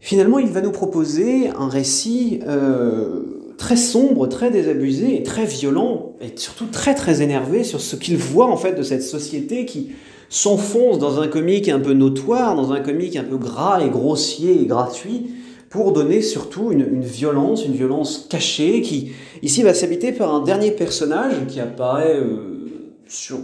finalement, 0.00 0.38
il 0.38 0.48
va 0.48 0.60
nous 0.60 0.70
proposer 0.70 1.48
un 1.48 1.68
récit 1.68 2.40
euh, 2.46 3.37
très 3.58 3.76
sombre, 3.76 4.28
très 4.28 4.50
désabusé 4.50 5.16
et 5.16 5.22
très 5.22 5.44
violent, 5.44 6.14
et 6.20 6.32
surtout 6.36 6.66
très 6.66 6.94
très 6.94 7.20
énervé 7.20 7.64
sur 7.64 7.80
ce 7.80 7.96
qu'il 7.96 8.16
voit 8.16 8.46
en 8.46 8.56
fait 8.56 8.72
de 8.72 8.82
cette 8.82 9.02
société 9.02 9.66
qui 9.66 9.90
s'enfonce 10.30 10.98
dans 10.98 11.20
un 11.20 11.26
comique 11.26 11.68
un 11.68 11.80
peu 11.80 11.92
notoire, 11.92 12.54
dans 12.54 12.72
un 12.72 12.80
comique 12.80 13.16
un 13.16 13.24
peu 13.24 13.36
gras 13.36 13.84
et 13.84 13.90
grossier 13.90 14.62
et 14.62 14.66
gratuit, 14.66 15.26
pour 15.70 15.92
donner 15.92 16.22
surtout 16.22 16.72
une, 16.72 17.00
violence, 17.00 17.66
une 17.66 17.74
violence 17.74 18.26
cachée, 18.30 18.80
qui 18.80 19.12
ici 19.42 19.62
va 19.62 19.74
s'habiter 19.74 20.12
par 20.12 20.34
un 20.34 20.42
dernier 20.42 20.70
personnage 20.70 21.34
qui 21.48 21.60
apparaît 21.60 22.16
euh, 22.16 22.68
sur, 23.06 23.38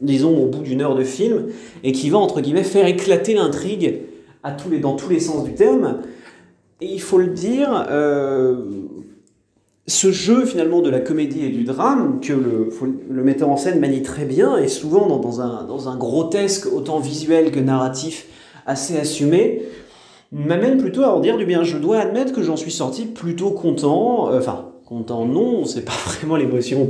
disons, 0.00 0.36
au 0.36 0.46
bout 0.46 0.62
d'une 0.62 0.82
heure 0.82 0.94
de 0.94 1.04
film, 1.04 1.46
et 1.84 1.92
qui 1.92 2.10
va, 2.10 2.18
entre 2.18 2.40
guillemets, 2.40 2.64
faire 2.64 2.86
éclater 2.86 3.34
l'intrigue 3.34 4.00
à 4.42 4.52
tous 4.52 4.68
les, 4.68 4.78
dans 4.78 4.96
tous 4.96 5.08
les 5.08 5.20
sens 5.20 5.44
du 5.44 5.54
terme. 5.54 6.00
Et 6.82 6.86
il 6.86 7.00
faut 7.00 7.18
le 7.18 7.28
dire, 7.28 7.86
euh, 7.90 8.56
ce 9.90 10.12
jeu 10.12 10.44
finalement 10.44 10.82
de 10.82 10.88
la 10.90 11.00
comédie 11.00 11.44
et 11.44 11.48
du 11.48 11.64
drame 11.64 12.20
que 12.20 12.32
le, 12.32 13.22
metteur 13.22 13.48
en 13.50 13.56
scène 13.56 13.80
manie 13.80 14.02
très 14.02 14.24
bien 14.24 14.56
et 14.56 14.68
souvent 14.68 15.18
dans, 15.18 15.40
un, 15.40 15.96
grotesque 15.96 16.66
autant 16.72 17.00
visuel 17.00 17.50
que 17.50 17.58
narratif 17.58 18.26
assez 18.66 18.96
assumé 18.96 19.62
m'amène 20.32 20.78
plutôt 20.78 21.02
à 21.02 21.14
en 21.14 21.20
dire 21.20 21.36
du 21.36 21.44
bien. 21.44 21.64
Je 21.64 21.76
dois 21.76 21.98
admettre 21.98 22.32
que 22.32 22.42
j'en 22.42 22.56
suis 22.56 22.70
sorti 22.70 23.06
plutôt 23.06 23.50
content, 23.50 24.30
euh, 24.30 24.38
enfin 24.38 24.66
content 24.86 25.26
non, 25.26 25.64
c'est 25.64 25.84
pas 25.84 25.92
vraiment 26.06 26.36
l'émotion 26.36 26.88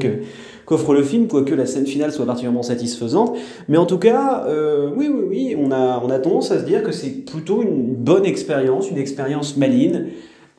qu'offre 0.66 0.92
le 0.92 1.02
film, 1.02 1.26
quoique 1.26 1.54
la 1.54 1.64
scène 1.64 1.86
finale 1.86 2.12
soit 2.12 2.26
particulièrement 2.26 2.62
satisfaisante. 2.62 3.34
Mais 3.68 3.78
en 3.78 3.86
tout 3.86 3.98
cas, 3.98 4.44
euh, 4.46 4.90
oui, 4.94 5.08
oui, 5.08 5.24
oui, 5.26 5.56
on 5.58 5.72
a, 5.72 6.02
on 6.04 6.10
a 6.10 6.18
tendance 6.18 6.50
à 6.50 6.58
se 6.58 6.64
dire 6.64 6.82
que 6.82 6.92
c'est 6.92 7.24
plutôt 7.24 7.62
une 7.62 7.94
bonne 7.94 8.26
expérience, 8.26 8.90
une 8.90 8.98
expérience 8.98 9.56
maligne, 9.56 10.08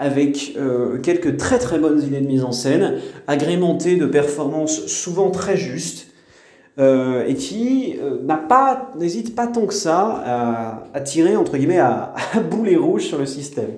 avec 0.02 0.56
euh, 0.58 0.98
quelques 0.98 1.38
très 1.38 1.60
très 1.60 1.78
bonnes 1.78 2.02
idées 2.02 2.22
de 2.22 2.28
mise 2.28 2.44
en 2.44 2.52
scène, 2.52 2.96
agrémentées 3.28 3.98
de 3.98 4.08
performances 4.08 4.88
souvent 4.88 5.30
très 5.30 5.58
justes, 5.58 6.08
euh, 6.80 7.28
et 7.28 7.36
qui 7.36 7.98
euh, 8.02 8.18
n'hésite 8.98 9.36
pas 9.36 9.46
tant 9.46 9.68
que 9.68 9.76
ça 9.76 10.82
à, 10.94 11.02
tirer 11.02 11.36
entre 11.36 11.56
guillemets 11.56 11.78
à, 11.78 12.16
à 12.34 12.40
boulet 12.40 12.78
rouge 12.78 13.04
sur 13.04 13.20
le 13.20 13.28
système. 13.28 13.70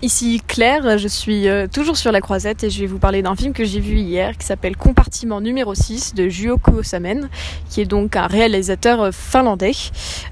Ici 0.00 0.40
Claire, 0.46 0.96
je 0.96 1.08
suis 1.08 1.48
euh, 1.48 1.66
toujours 1.66 1.96
sur 1.96 2.12
la 2.12 2.20
croisette 2.20 2.62
et 2.62 2.70
je 2.70 2.78
vais 2.78 2.86
vous 2.86 3.00
parler 3.00 3.20
d'un 3.20 3.34
film 3.34 3.52
que 3.52 3.64
j'ai 3.64 3.80
vu 3.80 3.96
hier 3.96 4.38
qui 4.38 4.46
s'appelle 4.46 4.76
Compartiment 4.76 5.40
numéro 5.40 5.74
6 5.74 6.14
de 6.14 6.28
Juho 6.28 6.56
Kuosamen, 6.56 7.28
qui 7.68 7.80
est 7.80 7.84
donc 7.84 8.14
un 8.14 8.28
réalisateur 8.28 9.02
euh, 9.02 9.10
finlandais 9.10 9.72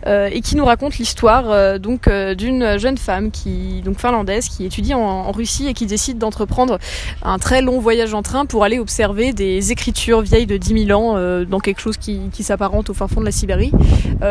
euh, 0.07 0.29
et 0.31 0.41
qui 0.41 0.55
nous 0.55 0.65
raconte 0.65 0.99
l'histoire 0.99 1.81
donc 1.81 2.09
d'une 2.09 2.79
jeune 2.79 2.97
femme 2.97 3.33
qui 3.33 3.83
donc 3.85 3.99
finlandaise 3.99 4.49
qui 4.49 4.65
étudie 4.65 4.95
en, 4.95 5.33
Russie 5.33 5.67
et 5.67 5.75
qui 5.75 5.87
décide 5.87 6.19
d'entreprendre 6.19 6.79
un 7.23 7.39
très 7.39 7.61
long 7.61 7.81
voyage 7.81 8.15
en 8.15 8.23
train 8.23 8.47
pour 8.47 8.63
aller 8.63 8.79
observer 8.79 9.33
des 9.33 9.73
écritures 9.73 10.21
vieilles 10.21 10.47
de 10.47 10.57
10 10.57 10.87
000 10.87 11.01
ans 11.01 11.45
dans 11.45 11.59
quelque 11.59 11.81
chose 11.81 11.97
qui, 11.97 12.31
qui 12.33 12.45
s'apparente 12.45 12.89
au 12.91 12.95
fin 12.95 13.09
fond 13.09 13.21
de 13.21 13.25
la 13.25 13.33
Sibérie 13.33 13.73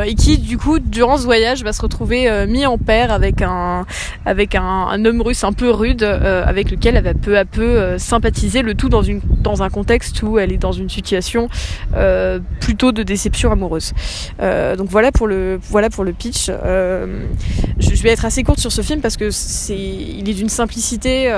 et 0.06 0.16
qui 0.16 0.38
du 0.38 0.58
coup 0.58 0.80
durant 0.80 1.18
ce 1.18 1.26
voyage 1.26 1.64
va 1.64 1.74
se 1.74 1.82
retrouver 1.82 2.46
mis 2.48 2.66
en 2.66 2.78
paire 2.78 3.12
avec 3.12 3.42
un 3.42 3.86
avec 4.26 4.56
un, 4.56 4.64
un 4.64 5.06
homme 5.06 5.22
un 5.44 5.54
peu 5.54 5.72
rude 5.72 6.04
euh, 6.04 6.44
avec 6.46 6.70
lequel 6.70 6.96
elle 6.96 7.04
va 7.04 7.14
peu 7.14 7.38
à 7.38 7.46
peu 7.46 7.64
euh, 7.64 7.98
sympathiser 7.98 8.62
le 8.62 8.76
tout 8.76 8.90
dans 8.90 9.02
une 9.02 9.22
dans 9.42 9.64
un 9.64 9.70
contexte 9.70 10.22
où 10.22 10.38
elle 10.38 10.52
est 10.52 10.58
dans 10.58 10.72
une 10.72 10.90
situation 10.90 11.50
euh, 11.96 12.40
plutôt 12.60 12.92
de 12.92 13.04
déception 13.04 13.52
amoureuse. 13.52 13.94
donc 14.40 14.88
voilà 14.90 15.12
pour 15.12 15.28
le 15.28 15.60
voilà 15.70 15.90
pour 15.90 16.04
le 16.04 16.14
pitch. 16.14 16.48
je 16.48 18.04
vais 18.04 18.10
être 18.10 18.26
assez 18.26 18.44
courte 18.44 18.60
sur 18.60 18.72
ce 18.72 18.82
film 18.82 19.02
parce 19.02 19.18
que 19.18 19.32
c'est 19.32 19.76
il 19.78 20.30
est 20.30 20.34
d'une 20.34 20.50
simplicité 20.50 21.32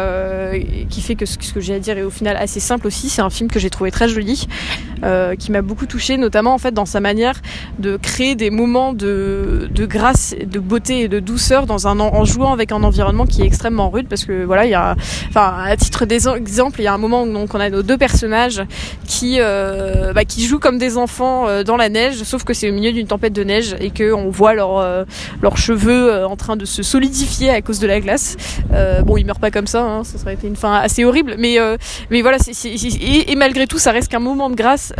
qui 0.89 1.01
fait 1.01 1.15
que 1.15 1.25
ce, 1.25 1.37
que 1.37 1.59
j'ai 1.59 1.75
à 1.75 1.79
dire 1.79 1.97
est 1.97 2.03
au 2.03 2.09
final 2.09 2.35
assez 2.37 2.59
simple 2.59 2.87
aussi. 2.87 3.09
C'est 3.09 3.21
un 3.21 3.29
film 3.29 3.49
que 3.49 3.59
j'ai 3.59 3.69
trouvé 3.69 3.91
très 3.91 4.07
joli, 4.07 4.47
qui 5.39 5.51
m'a 5.51 5.61
beaucoup 5.61 5.85
touché, 5.85 6.17
notamment 6.17 6.53
en 6.53 6.57
fait 6.57 6.73
dans 6.73 6.85
sa 6.85 6.99
manière 6.99 7.41
de 7.79 7.97
créer 7.97 8.35
des 8.35 8.49
moments 8.49 8.93
de, 8.93 9.69
de 9.73 9.85
grâce, 9.85 10.35
de 10.39 10.59
beauté 10.59 11.01
et 11.01 11.07
de 11.07 11.19
douceur 11.19 11.65
dans 11.65 11.87
un 11.87 11.99
en 11.99 12.25
jouant 12.25 12.53
avec 12.53 12.71
un 12.71 12.83
environnement 12.83 13.25
qui 13.25 13.41
est 13.41 13.45
extrêmement 13.45 13.76
rude 13.85 14.07
parce 14.07 14.25
que 14.25 14.43
voilà, 14.43 14.65
il 14.65 14.71
y 14.71 14.75
a, 14.75 14.95
enfin, 15.29 15.55
à 15.63 15.75
titre 15.77 16.05
d'exemple, 16.05 16.81
il 16.81 16.83
y 16.83 16.87
a 16.87 16.93
un 16.93 16.97
moment 16.97 17.23
où 17.23 17.31
donc 17.31 17.53
on 17.53 17.59
a 17.59 17.69
nos 17.69 17.83
deux 17.83 17.97
personnages 17.97 18.63
qui, 19.07 19.37
euh, 19.39 20.13
bah, 20.13 20.25
qui 20.25 20.45
jouent 20.45 20.59
comme 20.59 20.77
des 20.77 20.97
enfants 20.97 21.47
euh, 21.47 21.63
dans 21.63 21.77
la 21.77 21.89
neige, 21.89 22.23
sauf 22.23 22.43
que 22.43 22.53
c'est 22.53 22.69
au 22.69 22.73
milieu 22.73 22.91
d'une 22.91 23.07
tempête 23.07 23.33
de 23.33 23.43
neige 23.43 23.75
et 23.79 23.91
que 23.91 24.11
on 24.13 24.29
voit 24.29 24.53
leur, 24.53 24.77
euh, 24.77 25.05
leurs 25.41 25.57
cheveux 25.57 26.25
en 26.25 26.35
train 26.35 26.55
de 26.55 26.65
se 26.65 26.83
solidifier 26.83 27.49
à 27.49 27.61
cause 27.61 27.79
de 27.79 27.87
la 27.87 27.99
glace. 27.99 28.35
bon, 29.05 29.17
ils 29.17 29.25
meurent 29.25 29.39
pas 29.39 29.51
comme 29.51 29.67
ça, 29.67 29.83
hein, 29.83 30.03
ça 30.03 30.17
serait 30.17 30.33
été 30.33 30.47
une 30.47 30.55
fin 30.55 30.73
assez 30.73 31.05
horrible, 31.05 31.35
mais 31.37 31.57
mais 32.09 32.21
voilà, 32.21 32.37
et, 32.65 33.35
malgré 33.35 33.67
tout, 33.67 33.77
ça 33.77 33.91
reste 33.91 34.09
qu'un 34.09 34.19
moment 34.19 34.49
de 34.49 34.55
grâce 34.55 34.93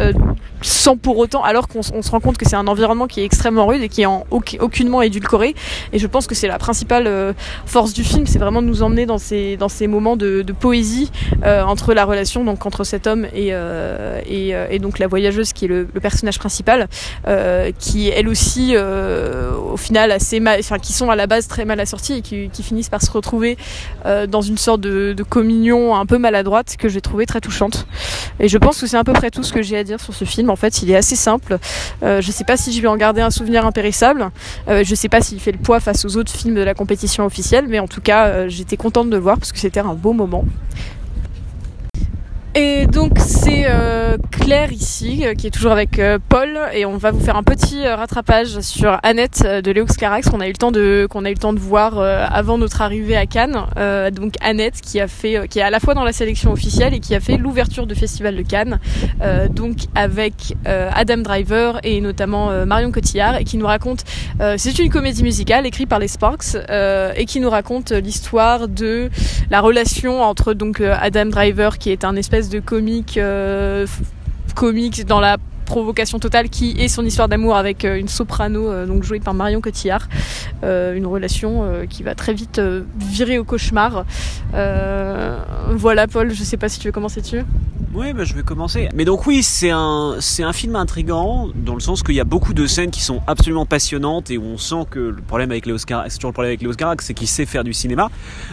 sans 0.61 0.97
pour 0.97 1.17
autant, 1.17 1.43
alors 1.43 1.67
qu'on 1.67 1.81
se 1.83 2.11
rend 2.11 2.19
compte 2.19 2.37
que 2.37 2.47
c'est 2.47 2.55
un 2.55 2.67
environnement 2.67 3.07
qui 3.07 3.21
est 3.21 3.25
extrêmement 3.25 3.67
rude 3.67 3.81
et 3.81 3.89
qui 3.89 4.01
est 4.01 4.07
en 4.07 4.25
aucunement 4.31 5.01
édulcoré. 5.01 5.53
Et 5.93 5.99
je 5.99 6.07
pense 6.07 6.25
que 6.27 6.33
c'est 6.35 6.47
la 6.47 6.57
principale 6.57 7.35
force 7.65 7.93
du 7.93 8.03
film, 8.03 8.25
c'est 8.25 8.39
vraiment 8.39 8.61
nous 8.67 8.83
emmener 8.83 9.07
dans 9.07 9.17
ces, 9.17 9.57
dans 9.57 9.69
ces 9.69 9.87
moments 9.87 10.15
de, 10.15 10.45
poésie 10.59 11.11
euh, 11.43 11.61
entre 11.63 11.93
la 11.93 12.05
relation 12.05 12.43
donc 12.43 12.65
entre 12.65 12.83
cet 12.83 13.05
homme 13.07 13.25
et, 13.25 13.53
euh, 13.53 14.21
euh, 14.27 14.67
et, 14.69 14.79
donc 14.79 14.99
la 14.99 15.07
voyageuse 15.07 15.53
qui 15.53 15.65
est 15.65 15.67
le, 15.67 15.85
personnage 16.01 16.39
principal, 16.39 16.87
qui 17.79 18.09
elle 18.09 18.29
aussi 18.29 18.75
au 18.77 19.77
final 19.77 20.11
assez 20.11 20.39
mal, 20.39 20.59
enfin 20.59 20.79
qui 20.79 20.93
sont 20.93 21.09
à 21.09 21.15
la 21.15 21.27
base 21.27 21.47
très 21.47 21.65
mal 21.65 21.79
assortis 21.79 22.13
et 22.13 22.21
qui, 22.21 22.63
finissent 22.63 22.89
par 22.89 23.01
se 23.01 23.11
retrouver 23.11 23.57
dans 24.05 24.41
une 24.41 24.57
sorte 24.57 24.81
de, 24.81 25.15
communion 25.27 25.95
un 25.95 26.05
peu 26.05 26.17
maladroite 26.17 26.75
que 26.77 26.89
j'ai 26.89 27.01
trouvé 27.01 27.25
très 27.25 27.41
touchante. 27.41 27.87
Et 28.39 28.47
je 28.47 28.57
pense 28.57 28.79
que 28.79 28.87
c'est 28.87 28.97
à 28.97 29.03
peu 29.03 29.13
près 29.13 29.31
tout 29.31 29.43
ce 29.43 29.53
que 29.53 29.61
j'ai 29.61 29.77
à 29.77 29.83
dire 29.83 29.99
sur 29.99 30.13
ce 30.13 30.25
film. 30.25 30.49
En 30.49 30.55
fait, 30.55 30.81
il 30.81 30.91
est 30.91 30.95
assez 30.95 31.15
simple. 31.15 31.57
je 32.01 32.31
sais 32.31 32.43
pas 32.43 32.57
si 32.57 32.73
je 32.73 32.81
vais 32.81 32.87
en 32.87 32.97
garder 32.97 33.21
un 33.21 33.31
souvenir 33.31 33.65
impérissable. 33.65 34.29
je 34.67 34.95
sais 34.95 35.09
pas 35.09 35.21
s'il 35.21 35.39
fait 35.39 35.51
le 35.51 35.59
poids 35.59 35.79
face 35.79 36.05
aux 36.05 36.17
autres 36.17 36.31
films 36.31 36.55
de 36.55 36.61
la 36.61 36.73
compétition 36.73 37.25
officielle, 37.25 37.65
mais 37.67 37.79
en 37.79 37.87
tout 37.87 38.01
cas, 38.01 38.47
j'étais 38.57 38.77
contente 38.77 39.09
de 39.09 39.15
le 39.15 39.21
voir 39.21 39.37
parce 39.37 39.51
que 39.51 39.59
c'était 39.59 39.79
un 39.79 39.93
beau 39.93 40.13
moment. 40.13 40.43
Et 42.57 42.87
donc 42.87 43.19
c'est 43.19 43.65
euh, 43.67 44.17
Claire 44.31 44.71
ici 44.71 45.27
euh, 45.27 45.35
qui 45.35 45.45
est 45.45 45.51
toujours 45.51 45.73
avec 45.73 45.99
euh, 45.99 46.17
Paul 46.27 46.57
et 46.73 46.87
on 46.87 46.97
va 46.97 47.11
vous 47.11 47.19
faire 47.19 47.35
un 47.35 47.43
petit 47.43 47.87
rattrapage 47.87 48.61
sur 48.61 48.97
Annette 49.03 49.43
de 49.43 49.71
Léox 49.71 49.95
Carax 49.95 50.27
qu'on 50.27 50.39
a 50.39 50.47
eu 50.47 50.53
le 50.53 50.57
temps 50.57 50.71
de 50.71 51.07
qu'on 51.07 51.23
a 51.23 51.29
eu 51.29 51.33
le 51.33 51.39
temps 51.39 51.53
de 51.53 51.59
voir 51.59 51.99
avant 51.99 52.57
notre 52.57 52.81
arrivée 52.81 53.15
à 53.15 53.27
Cannes. 53.27 53.57
donc 54.11 54.33
Annette 54.41 54.81
qui 54.81 54.99
a 54.99 55.07
fait 55.07 55.47
qui 55.47 55.59
est 55.59 55.61
à 55.61 55.69
la 55.69 55.79
fois 55.79 55.93
dans 55.93 56.03
la 56.03 56.13
sélection 56.13 56.51
officielle 56.51 56.95
et 56.95 56.99
qui 56.99 57.13
a 57.13 57.19
fait 57.19 57.37
l'ouverture 57.37 57.85
du 57.85 57.93
festival 57.93 58.35
de 58.35 58.41
Cannes. 58.41 58.79
donc 59.51 59.81
avec 59.93 60.55
Adam 60.65 61.17
Driver 61.17 61.79
et 61.83 62.01
notamment 62.01 62.65
Marion 62.65 62.91
Cotillard 62.91 63.37
et 63.37 63.43
qui 63.43 63.57
nous 63.57 63.67
raconte 63.67 64.03
c'est 64.57 64.79
une 64.79 64.89
comédie 64.89 65.23
musicale 65.23 65.67
écrite 65.67 65.89
par 65.89 65.99
les 65.99 66.07
Sparks 66.07 66.55
et 67.15 67.25
qui 67.25 67.39
nous 67.39 67.49
raconte 67.49 67.91
l'histoire 67.91 68.67
de 68.67 69.09
la 69.51 69.61
relation 69.61 70.23
entre 70.23 70.53
donc 70.53 70.81
Adam 70.81 71.25
Driver 71.25 71.77
qui 71.77 71.91
est 71.91 72.03
un 72.03 72.15
espèce 72.15 72.46
de 72.49 72.59
comique, 72.59 73.17
euh, 73.17 73.85
comique 74.55 75.05
dans 75.05 75.19
la 75.19 75.37
provocation 75.65 76.17
totale 76.19 76.49
qui 76.49 76.71
est 76.79 76.87
son 76.87 77.03
histoire 77.03 77.27
d'amour 77.27 77.55
avec 77.55 77.83
euh, 77.83 77.97
une 77.97 78.07
soprano 78.07 78.69
euh, 78.69 78.85
donc 78.85 79.03
jouée 79.03 79.19
par 79.19 79.33
Marion 79.33 79.59
Cotillard 79.59 80.07
une 80.63 81.05
relation 81.05 81.85
qui 81.87 82.01
va 82.03 82.15
très 82.15 82.33
vite 82.33 82.59
virer 82.97 83.37
au 83.37 83.43
cauchemar. 83.43 84.05
Voilà 84.53 86.07
Paul 86.07 86.33
je 86.33 86.43
sais 86.43 86.57
pas 86.57 86.67
si 86.67 86.79
tu 86.79 86.87
veux 86.87 86.91
commencer 86.91 87.21
dessus 87.21 87.43
oui, 87.97 88.13
bah, 88.13 88.23
je 88.23 88.35
vais 88.35 88.43
commencer. 88.43 88.89
Mais 88.93 89.05
donc 89.05 89.25
oui, 89.25 89.41
c'est 89.41 89.71
un, 89.71 90.17
c'est 90.19 90.43
un 90.43 90.53
film 90.53 90.75
intrigant 90.75 91.49
dans 91.55 91.73
le 91.73 91.79
sens 91.79 92.03
qu'il 92.03 92.13
y 92.13 92.19
a 92.19 92.25
beaucoup 92.25 92.53
de 92.53 92.67
scènes 92.67 92.91
qui 92.91 93.01
sont 93.01 93.21
absolument 93.25 93.65
passionnantes 93.65 94.29
et 94.29 94.37
où 94.37 94.43
on 94.43 94.57
sent 94.59 94.85
que 94.91 94.99
le 94.99 95.21
problème 95.21 95.49
avec 95.49 95.65
Léo 95.65 95.77
Carax, 95.77 96.13
c'est 96.13 96.19
toujours 96.19 96.29
le 96.29 96.33
problème 96.33 96.57
avec 96.61 97.01
c'est 97.01 97.13
qu'il 97.15 97.27
sait 97.27 97.47
faire 97.47 97.63
du 97.63 97.73
cinéma. 97.73 98.11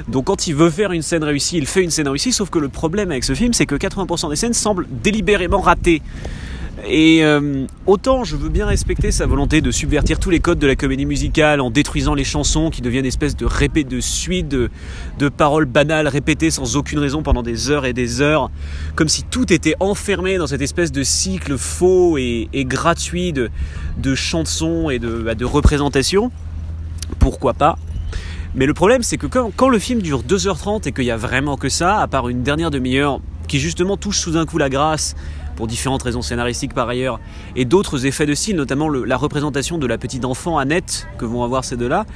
Donc 0.09 0.25
quand 0.25 0.47
il 0.47 0.55
veut 0.55 0.71
faire 0.71 0.93
une 0.93 1.03
scène 1.03 1.23
réussie, 1.23 1.59
il 1.59 1.67
fait 1.67 1.83
une 1.83 1.91
scène 1.91 2.09
réussie. 2.09 2.33
Sauf 2.33 2.49
que 2.49 2.59
le 2.59 2.71
problème 2.71 3.11
avec 3.11 3.23
ce 3.23 3.35
film, 3.35 3.53
c'est 3.53 3.67
que 3.67 3.75
80% 3.75 4.31
des 4.31 4.37
scènes 4.37 4.55
semblent 4.55 4.87
délibérément 4.91 5.61
ratées. 5.61 6.01
Et 6.87 7.25
euh, 7.25 7.67
autant 7.87 8.25
je 8.25 8.37
veux 8.37 8.51
bien 8.51 8.67
respecter 8.67 9.11
sa 9.11 9.27
volonté 9.27 9.61
de 9.61 9.71
subvertir 9.71 10.19
tous 10.19 10.31
les 10.31 10.41
codes 10.41 10.59
de 10.59 10.67
la 10.67 10.77
comédie 10.77 11.07
musicale 11.07 11.61
en 11.61 11.71
détruisant 11.71 12.15
les 12.15 12.25
chansons 12.25 12.69
qui 12.69 12.83
deviennent 12.83 13.07
espèce 13.07 13.37
de 13.37 13.47
répé 13.47 13.85
de 13.85 14.01
suite 14.01 14.49
de, 14.49 14.71
paroles 15.31 15.65
banales 15.65 16.09
répétées 16.09 16.51
sans 16.51 16.77
aucune 16.77 16.99
raison 16.99 17.23
pendant 17.23 17.43
des 17.43 17.71
heures 17.71 17.87
et 17.87 17.93
des 17.93 18.21
heures, 18.21 18.51
comme 18.95 19.09
si 19.09 19.23
tout 19.25 19.53
était 19.53 19.75
enfermé 19.81 20.37
dans 20.37 20.47
cette 20.47 20.61
espèce 20.61 20.93
de 20.93 21.03
cycle 21.03 21.57
faux 21.57 22.19
et, 22.19 22.49
gratuit 22.55 23.33
de, 23.33 23.51
chansons 24.15 24.91
et 24.91 24.99
de, 24.99 25.23
bah, 25.23 25.35
de 25.35 25.45
représentations. 25.45 26.31
Pourquoi 27.19 27.55
pas? 27.55 27.79
Mais 28.55 28.67
le 28.67 28.75
problème, 28.75 29.03
c'est 29.03 29.17
que 29.17 29.27
quand, 29.27 29.51
quand, 29.57 29.69
le 29.69 29.79
film 29.79 30.01
dure 30.03 30.23
2h30 30.23 30.87
et 30.89 30.93
qu'il 30.93 31.05
y 31.05 31.11
a 31.11 31.17
vraiment 31.17 31.57
que 31.57 31.69
ça, 31.69 31.99
à 31.99 32.07
part 32.07 32.29
une 32.29 32.43
dernière 32.43 32.71
demi-heure 32.71 33.21
qui 33.49 33.59
justement 33.59 33.97
touche 33.97 34.19
sous 34.19 34.37
un 34.37 34.47
coup 34.47 34.59
la 34.59 34.69
grâce, 34.69 35.17
pour 35.57 35.67
différentes 35.67 36.03
raisons 36.03 36.23
scénaristiques 36.23 36.75
par 36.75 36.89
ailleurs, 36.89 37.21
et 37.57 37.65
d'autres 37.65 38.07
effets 38.07 38.27
de 38.27 38.35
style, 38.35 38.57
notamment 38.57 38.89
la 38.89 39.17
représentation 39.17 39.79
de 39.79 39.87
la 39.87 39.99
petite 39.99 40.25
enfant 40.25 40.59
Annette 40.59 41.07
que 41.19 41.25
vont 41.25 41.43
avoir 41.43 41.65
ces 41.65 41.77
deux-là, 41.77 42.07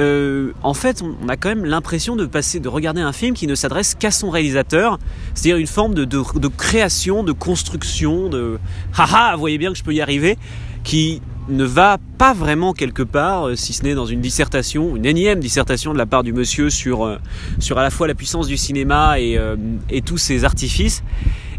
euh, 0.00 0.52
en 0.62 0.74
fait, 0.74 1.02
on 1.02 1.28
a 1.28 1.36
quand 1.36 1.48
même 1.48 1.64
l'impression 1.64 2.16
de 2.16 2.26
passer, 2.26 2.60
de 2.60 2.68
regarder 2.68 3.00
un 3.00 3.12
film 3.12 3.34
qui 3.34 3.46
ne 3.46 3.54
s'adresse 3.54 3.94
qu'à 3.94 4.10
son 4.10 4.30
réalisateur, 4.30 4.98
c'est-à-dire 5.34 5.56
une 5.56 5.66
forme 5.66 5.94
de, 5.94 6.48
création, 6.48 7.24
de 7.24 7.32
construction, 7.32 8.28
de 8.28 8.58
haha, 8.96 9.36
voyez 9.36 9.58
bien 9.58 9.72
que 9.72 9.78
je 9.78 9.84
peux 9.84 9.94
y 9.94 10.00
arriver, 10.00 10.38
qui 10.84 11.20
ne 11.48 11.64
va 11.64 11.96
pas 12.18 12.34
vraiment 12.34 12.74
quelque 12.74 13.02
part, 13.02 13.48
euh, 13.48 13.56
si 13.56 13.72
ce 13.72 13.82
n'est 13.82 13.94
dans 13.94 14.06
une 14.06 14.20
dissertation, 14.20 14.96
une 14.96 15.06
énième 15.06 15.40
dissertation 15.40 15.92
de 15.92 15.98
la 15.98 16.06
part 16.06 16.22
du 16.22 16.32
monsieur 16.32 16.70
sur, 16.70 17.04
euh, 17.04 17.18
sur 17.58 17.78
à 17.78 17.82
la 17.82 17.90
fois 17.90 18.06
la 18.06 18.14
puissance 18.14 18.46
du 18.46 18.56
cinéma 18.56 19.18
et 19.18 19.38
tous 20.04 20.18
ses 20.18 20.44
artifices. 20.44 21.02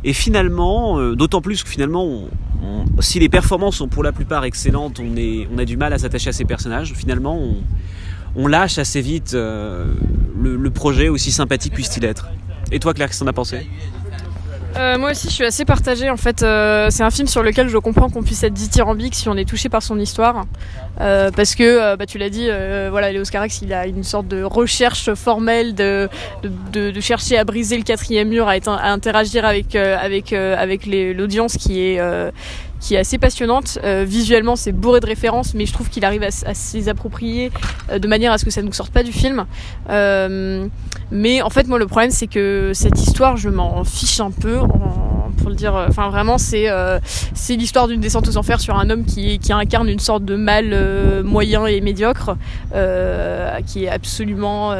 Et 0.04 0.14
finalement, 0.14 1.14
d'autant 1.14 1.42
plus 1.42 1.64
que 1.64 1.70
finalement, 1.70 2.24
si 3.00 3.20
les 3.20 3.30
performances 3.30 3.78
sont 3.78 3.88
pour 3.88 4.04
la 4.04 4.12
plupart 4.12 4.46
excellentes, 4.46 5.00
on, 5.00 5.58
a 5.58 5.66
du 5.66 5.78
mal 5.78 5.94
à 5.94 5.98
s'attacher 5.98 6.30
à 6.30 6.34
ces 6.34 6.46
personnages. 6.46 6.94
Finalement, 6.94 7.38
on, 8.36 8.48
lâche 8.48 8.78
assez 8.78 9.02
vite 9.02 9.34
le, 9.34 9.86
le, 10.36 10.70
projet, 10.70 11.10
aussi 11.10 11.32
sympathique 11.32 11.74
puisse-t-il 11.74 12.06
être. 12.06 12.30
Et 12.72 12.80
toi, 12.80 12.94
Claire, 12.94 13.10
qu'est-ce 13.10 13.20
que 13.20 13.26
t'en 13.26 13.30
as 13.30 13.34
pensé? 13.34 13.68
Euh, 14.78 14.98
moi 14.98 15.12
aussi, 15.12 15.28
je 15.28 15.34
suis 15.34 15.46
assez 15.46 15.66
partagée. 15.66 16.10
En 16.10 16.18
fait, 16.18 16.44
euh, 16.44 16.88
c'est 16.90 17.04
un 17.04 17.10
film 17.10 17.28
sur 17.28 17.44
lequel 17.44 17.70
je 17.70 17.78
comprends 17.78 18.10
qu'on 18.10 18.24
puisse 18.24 18.44
être 18.44 18.54
dithyrambique 18.54 19.16
si 19.16 19.28
on 19.30 19.36
est 19.36 19.48
touché 19.48 19.70
par 19.70 19.82
son 19.82 20.00
histoire, 20.00 20.46
euh, 21.02 21.32
parce 21.32 21.56
que, 21.56 21.96
bah, 21.96 22.06
tu 22.06 22.18
l'as 22.18 22.30
dit, 22.30 22.48
voilà, 22.90 23.12
Léos 23.12 23.26
Carax, 23.32 23.62
il 23.62 23.74
a 23.74 23.88
une 23.88 24.04
sorte 24.04 24.28
de 24.28 24.44
recherche 24.44 25.14
formelle 25.14 25.74
de, 25.76 26.10
chercher 27.00 27.38
à 27.38 27.44
briser 27.44 27.78
le 27.78 27.84
quatrième 27.84 28.30
mur, 28.30 28.48
à, 28.48 28.54
à 28.54 28.92
interagir 28.92 29.46
avec 29.46 29.76
avec 29.76 30.34
avec 30.34 30.86
l'audience 30.86 31.58
qui 31.58 31.82
est 31.82 32.00
qui 32.80 32.96
est 32.96 33.00
assez 33.00 33.18
passionnante. 33.18 33.80
visuellement, 34.06 34.56
c'est 34.56 34.72
bourré 34.72 35.00
de 35.00 35.06
références, 35.06 35.54
mais 35.54 35.66
je 35.66 35.74
trouve 35.74 35.90
qu'il 35.90 36.06
arrive 36.06 36.24
à, 36.24 36.54
s'y 36.54 36.90
approprier 36.90 37.52
de 37.96 38.08
manière 38.08 38.32
à 38.32 38.38
ce 38.38 38.46
que 38.46 38.52
ça 38.52 38.62
ne 38.62 38.68
nous 38.68 38.74
sorte 38.74 38.92
pas 38.92 39.04
du 39.04 39.12
film. 39.12 39.46
mais 39.88 41.42
en 41.42 41.50
fait, 41.50 41.68
moi, 41.68 41.80
le 41.80 41.88
problème, 41.88 42.12
c'est 42.12 42.28
que 42.28 42.72
cette 42.74 43.02
histoire, 43.02 43.38
je 43.38 43.50
m'en 43.50 43.84
fiche 43.84 44.20
un 44.20 44.32
peu 44.32 44.60
pour 45.40 45.50
le 45.50 45.56
dire. 45.56 45.76
Euh, 45.76 45.88
enfin, 45.88 46.10
vraiment, 46.10 46.38
c'est 46.38 46.70
euh, 46.70 47.00
c'est 47.34 47.56
l'histoire 47.56 47.88
d'une 47.88 48.02
descente 48.02 48.28
aux 48.28 48.38
enfers 48.38 48.60
sur 48.60 48.78
un 48.78 48.90
homme 48.90 49.06
qui, 49.06 49.40
qui 49.40 49.54
incarne 49.54 49.90
une 49.90 50.00
sorte 50.00 50.26
de 50.26 50.36
mal 50.36 50.70
euh, 50.72 51.24
moyen 51.24 51.66
et 51.66 51.82
médiocre, 51.82 52.36
qui 53.66 53.86
est 53.86 53.90
absolument 53.90 54.72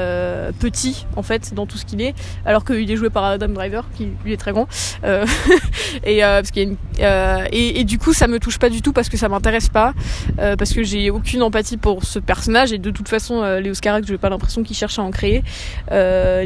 petit 0.60 1.06
en 1.16 1.24
fait 1.24 1.54
dans 1.54 1.66
tout 1.66 1.78
ce 1.78 1.86
qu'il 1.86 2.02
est, 2.02 2.14
alors 2.46 2.64
qu'il 2.64 2.90
est 2.90 2.96
joué 2.96 3.10
par 3.10 3.24
Adam 3.24 3.50
Driver, 3.50 3.86
qui 3.96 4.10
lui 4.24 4.34
est 4.34 4.38
très 4.38 4.52
grand. 4.52 4.68
et 6.04 6.20
parce 6.22 6.52
qu'il 6.52 6.76
et, 7.00 7.80
et, 7.80 7.84
du 7.84 7.98
coup, 7.98 8.14
ça 8.14 8.28
me 8.28 8.40
touche 8.40 8.60
pas 8.60 8.70
du 8.70 8.82
tout 8.82 8.94
parce 8.94 9.10
que 9.10 9.18
ça 9.18 9.30
m'intéresse 9.30 9.70
pas, 9.70 9.94
parce 10.38 10.74
que 10.74 10.84
j'ai 10.84 11.10
aucune 11.10 11.42
empathie 11.42 11.78
pour 11.78 12.04
ce 12.04 12.20
personnage 12.20 12.74
et 12.74 12.78
de 12.78 12.92
toute 12.92 13.10
façon, 13.10 13.44
Léo 13.60 13.74
Carax, 13.82 14.08
je 14.08 14.14
n'ai 14.14 14.18
pas 14.18 14.30
l'impression 14.30 14.64
qu'il 14.64 14.76
cherche 14.76 15.00
à 15.00 15.04
en 15.04 15.12
créer, 15.12 15.44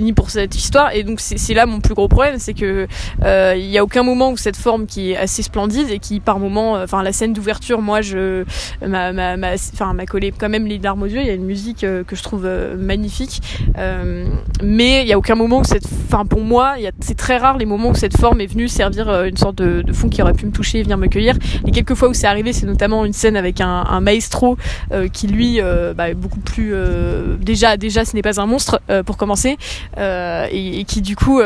ni 0.01 0.13
pour 0.13 0.29
cette 0.29 0.55
histoire. 0.55 0.93
Et 0.93 1.03
donc 1.03 1.19
c'est 1.19 1.53
là 1.53 1.65
mon 1.65 1.79
plus 1.79 1.93
gros 1.93 2.07
problème, 2.07 2.35
c'est 2.39 2.53
que 2.53 2.87
il 3.23 3.69
y 3.69 3.77
a 3.77 3.83
aucun 3.83 4.02
moment 4.03 4.31
où 4.31 4.37
cette 4.37 4.55
forme 4.55 4.85
qui 4.85 5.11
est 5.11 5.17
assez 5.17 5.43
splendide 5.43 5.89
et 5.89 5.99
qui 5.99 6.19
par 6.19 6.39
moment, 6.39 6.75
euh, 6.75 6.83
enfin 6.83 7.03
la 7.03 7.13
scène 7.13 7.33
d'ouverture, 7.33 7.81
moi 7.81 8.01
je 8.01 8.43
m'a 8.81 10.05
collé 10.05 10.33
quand 10.37 10.49
même 10.49 10.65
les 10.65 10.77
larmes 10.77 11.03
aux 11.03 11.07
yeux. 11.07 11.21
Il 11.21 11.27
y 11.27 11.29
a 11.29 11.33
une 11.33 11.45
musique 11.45 11.83
euh, 11.83 12.03
que 12.03 12.15
je 12.15 12.23
trouve 12.23 12.47
magnifique, 12.77 13.41
mais 14.61 15.01
il 15.01 15.07
y 15.07 15.13
a 15.13 15.17
aucun 15.17 15.35
moment 15.35 15.59
où 15.59 15.63
cette, 15.63 15.87
enfin 16.07 16.25
pour 16.25 16.41
moi, 16.41 16.75
c'est 17.01 17.17
très 17.17 17.37
rare 17.37 17.57
les 17.57 17.65
moments 17.65 17.89
où 17.89 17.95
cette 17.95 18.17
forme 18.17 18.41
est 18.41 18.47
venue 18.47 18.67
servir 18.67 19.23
une 19.23 19.37
sorte 19.37 19.55
de, 19.55 19.93
fond 19.93 20.09
qui 20.09 20.21
aurait 20.21 20.33
pu 20.33 20.45
me 20.45 20.51
toucher 20.51 20.79
et 20.79 20.83
venir 20.83 20.97
me 20.97 21.07
cueillir. 21.07 21.35
Et 21.67 21.71
quelques 21.71 21.93
fois 21.93 22.09
où 22.09 22.13
c'est 22.13 22.27
arrivé, 22.27 22.53
c'est 22.53 22.65
notamment 22.65 23.05
une 23.05 23.13
scène 23.13 23.35
avec 23.35 23.61
un, 23.61 24.01
maestro 24.01 24.57
qui 25.13 25.27
lui 25.27 25.59
bah, 25.95 26.13
beaucoup 26.13 26.39
plus 26.39 26.73
déjà 27.39 27.77
déjà 27.77 28.05
ce 28.05 28.15
n'est 28.15 28.21
pas 28.21 28.41
un 28.41 28.45
monstre 28.45 28.81
pour 29.05 29.17
commencer 29.17 29.57
et, 29.97 30.83
qui 30.87 31.01
du 31.01 31.15
coup 31.15 31.41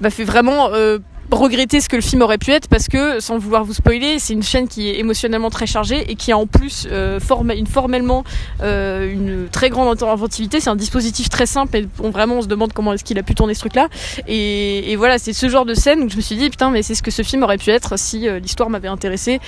bah, 0.00 0.10
fait 0.10 0.24
vraiment 0.24 0.70
euh, 0.72 0.98
regretter 1.30 1.80
ce 1.80 1.88
que 1.88 1.96
le 1.96 2.02
film 2.02 2.22
aurait 2.22 2.38
pu 2.38 2.50
être 2.50 2.68
parce 2.68 2.88
que 2.88 3.20
sans 3.20 3.38
vouloir 3.38 3.64
vous 3.64 3.74
spoiler 3.74 4.18
c'est 4.18 4.32
une 4.32 4.42
chaîne 4.42 4.68
qui 4.68 4.88
est 4.88 4.98
émotionnellement 4.98 5.50
très 5.50 5.66
chargée 5.66 6.10
et 6.10 6.14
qui 6.16 6.32
a 6.32 6.38
en 6.38 6.46
plus 6.46 6.86
euh, 6.90 7.18
une 7.54 7.66
formellement 7.66 8.24
euh, 8.62 9.10
une 9.10 9.48
très 9.50 9.70
grande 9.70 10.02
inventivité. 10.02 10.60
C'est 10.60 10.70
un 10.70 10.76
dispositif 10.76 11.28
très 11.28 11.46
simple 11.46 11.76
et 11.76 11.88
vraiment 11.98 12.36
on 12.36 12.42
se 12.42 12.46
demande 12.46 12.72
comment 12.72 12.92
est-ce 12.92 13.04
qu'il 13.04 13.18
a 13.18 13.22
pu 13.22 13.34
tourner 13.34 13.54
ce 13.54 13.60
truc 13.60 13.74
là 13.74 13.88
et, 14.26 14.94
voilà 14.96 15.18
c'est 15.18 15.32
ce 15.32 15.48
genre 15.48 15.64
de 15.64 15.74
scène 15.74 16.02
où 16.02 16.08
je 16.08 16.16
me 16.16 16.20
suis 16.20 16.36
dit 16.36 16.48
putain 16.50 16.70
mais 16.70 16.82
c'est 16.82 16.94
ce 16.94 17.02
que 17.02 17.10
ce 17.10 17.22
film 17.22 17.42
aurait 17.42 17.58
pu 17.58 17.70
être 17.70 17.98
si 17.98 18.28
euh, 18.28 18.38
l'histoire 18.38 18.70
m'avait 18.70 18.88
intéressé. 18.88 19.40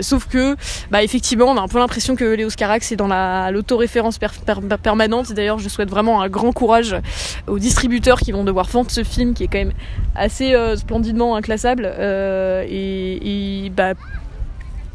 Sauf 0.00 0.26
que 0.26 0.56
bah 0.90 1.02
effectivement 1.02 1.46
on 1.46 1.56
a 1.56 1.60
un 1.60 1.68
peu 1.68 1.78
l'impression 1.78 2.16
que 2.16 2.24
Léo 2.24 2.48
Carax 2.56 2.92
est 2.92 2.96
dans 2.96 3.06
la 3.06 3.50
l'autoréférence 3.50 4.18
per, 4.18 4.28
permanente. 4.82 5.32
D'ailleurs 5.32 5.58
je 5.58 5.68
souhaite 5.68 5.90
vraiment 5.90 6.20
un 6.20 6.28
grand 6.28 6.52
courage 6.52 6.96
aux 7.46 7.58
distributeurs 7.58 8.20
qui 8.20 8.32
vont 8.32 8.44
devoir 8.44 8.66
vendre 8.66 8.90
ce 8.90 9.02
film 9.02 9.34
qui 9.34 9.44
est 9.44 9.48
quand 9.48 9.58
même 9.58 9.72
assez 10.14 10.54
splendidement 10.96 11.36
inclassable 11.36 11.86
euh, 11.98 12.64
et, 12.66 13.66
et 13.66 13.70
bah, 13.70 13.92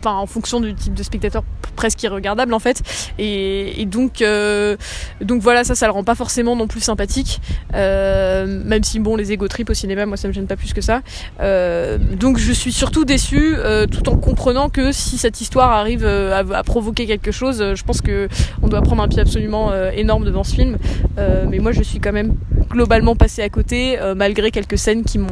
Enfin, 0.04 0.16
en 0.16 0.26
fonction 0.26 0.60
du 0.60 0.74
type 0.74 0.96
de 0.96 1.04
spectateur 1.04 1.44
presque 1.76 2.02
irregardable 2.04 2.54
en 2.54 2.60
fait. 2.60 2.82
Et, 3.20 3.88
euh, 4.22 4.78
donc 5.22 5.42
voilà 5.42 5.64
ça 5.64 5.76
ça 5.76 5.86
le 5.86 5.92
rend 5.92 6.04
pas 6.04 6.16
forcément 6.16 6.56
non 6.56 6.68
plus 6.68 6.82
sympathique 6.82 7.40
euh, 7.74 8.64
même 8.66 8.84
si 8.84 9.00
bon 9.00 9.16
les 9.16 9.32
égo 9.32 9.48
trip 9.48 9.70
au 9.70 9.74
cinéma 9.74 10.06
moi 10.06 10.18
ça 10.18 10.28
me 10.28 10.34
gêne 10.34 10.48
pas 10.48 10.56
plus 10.56 10.74
que 10.74 10.82
ça. 10.82 11.02
Euh, 11.40 11.98
donc 11.98 12.38
je 12.38 12.52
suis 12.52 12.72
surtout 12.72 13.06
déçue 13.06 13.56
tout 13.92 14.10
en 14.10 14.18
comprenant 14.18 14.70
que 14.70 14.92
si 14.92 15.18
cette 15.18 15.40
histoire 15.40 15.72
arrive 15.72 16.06
à, 16.06 16.40
à, 16.40 16.64
provoquer 16.64 17.06
quelque 17.06 17.32
chose 17.32 17.64
je 17.76 17.84
pense 17.84 18.02
que 18.02 18.28
on 18.64 18.68
doit 18.68 18.82
prendre 18.82 19.04
un 19.04 19.08
pied 19.08 19.22
absolument 19.22 19.72
énorme 19.92 20.26
devant 20.26 20.44
ce 20.44 20.56
film. 20.56 20.78
Mais 21.18 21.60
moi 21.60 21.72
je 21.74 21.84
suis 21.84 22.00
quand 22.00 22.14
même 22.14 22.36
globalement 22.70 23.16
passée 23.16 23.44
à 23.44 23.50
côté 23.50 24.00
malgré 24.16 24.50
quelques 24.50 24.78
scènes 24.78 25.04
qui 25.04 25.20
m'ont 25.20 25.28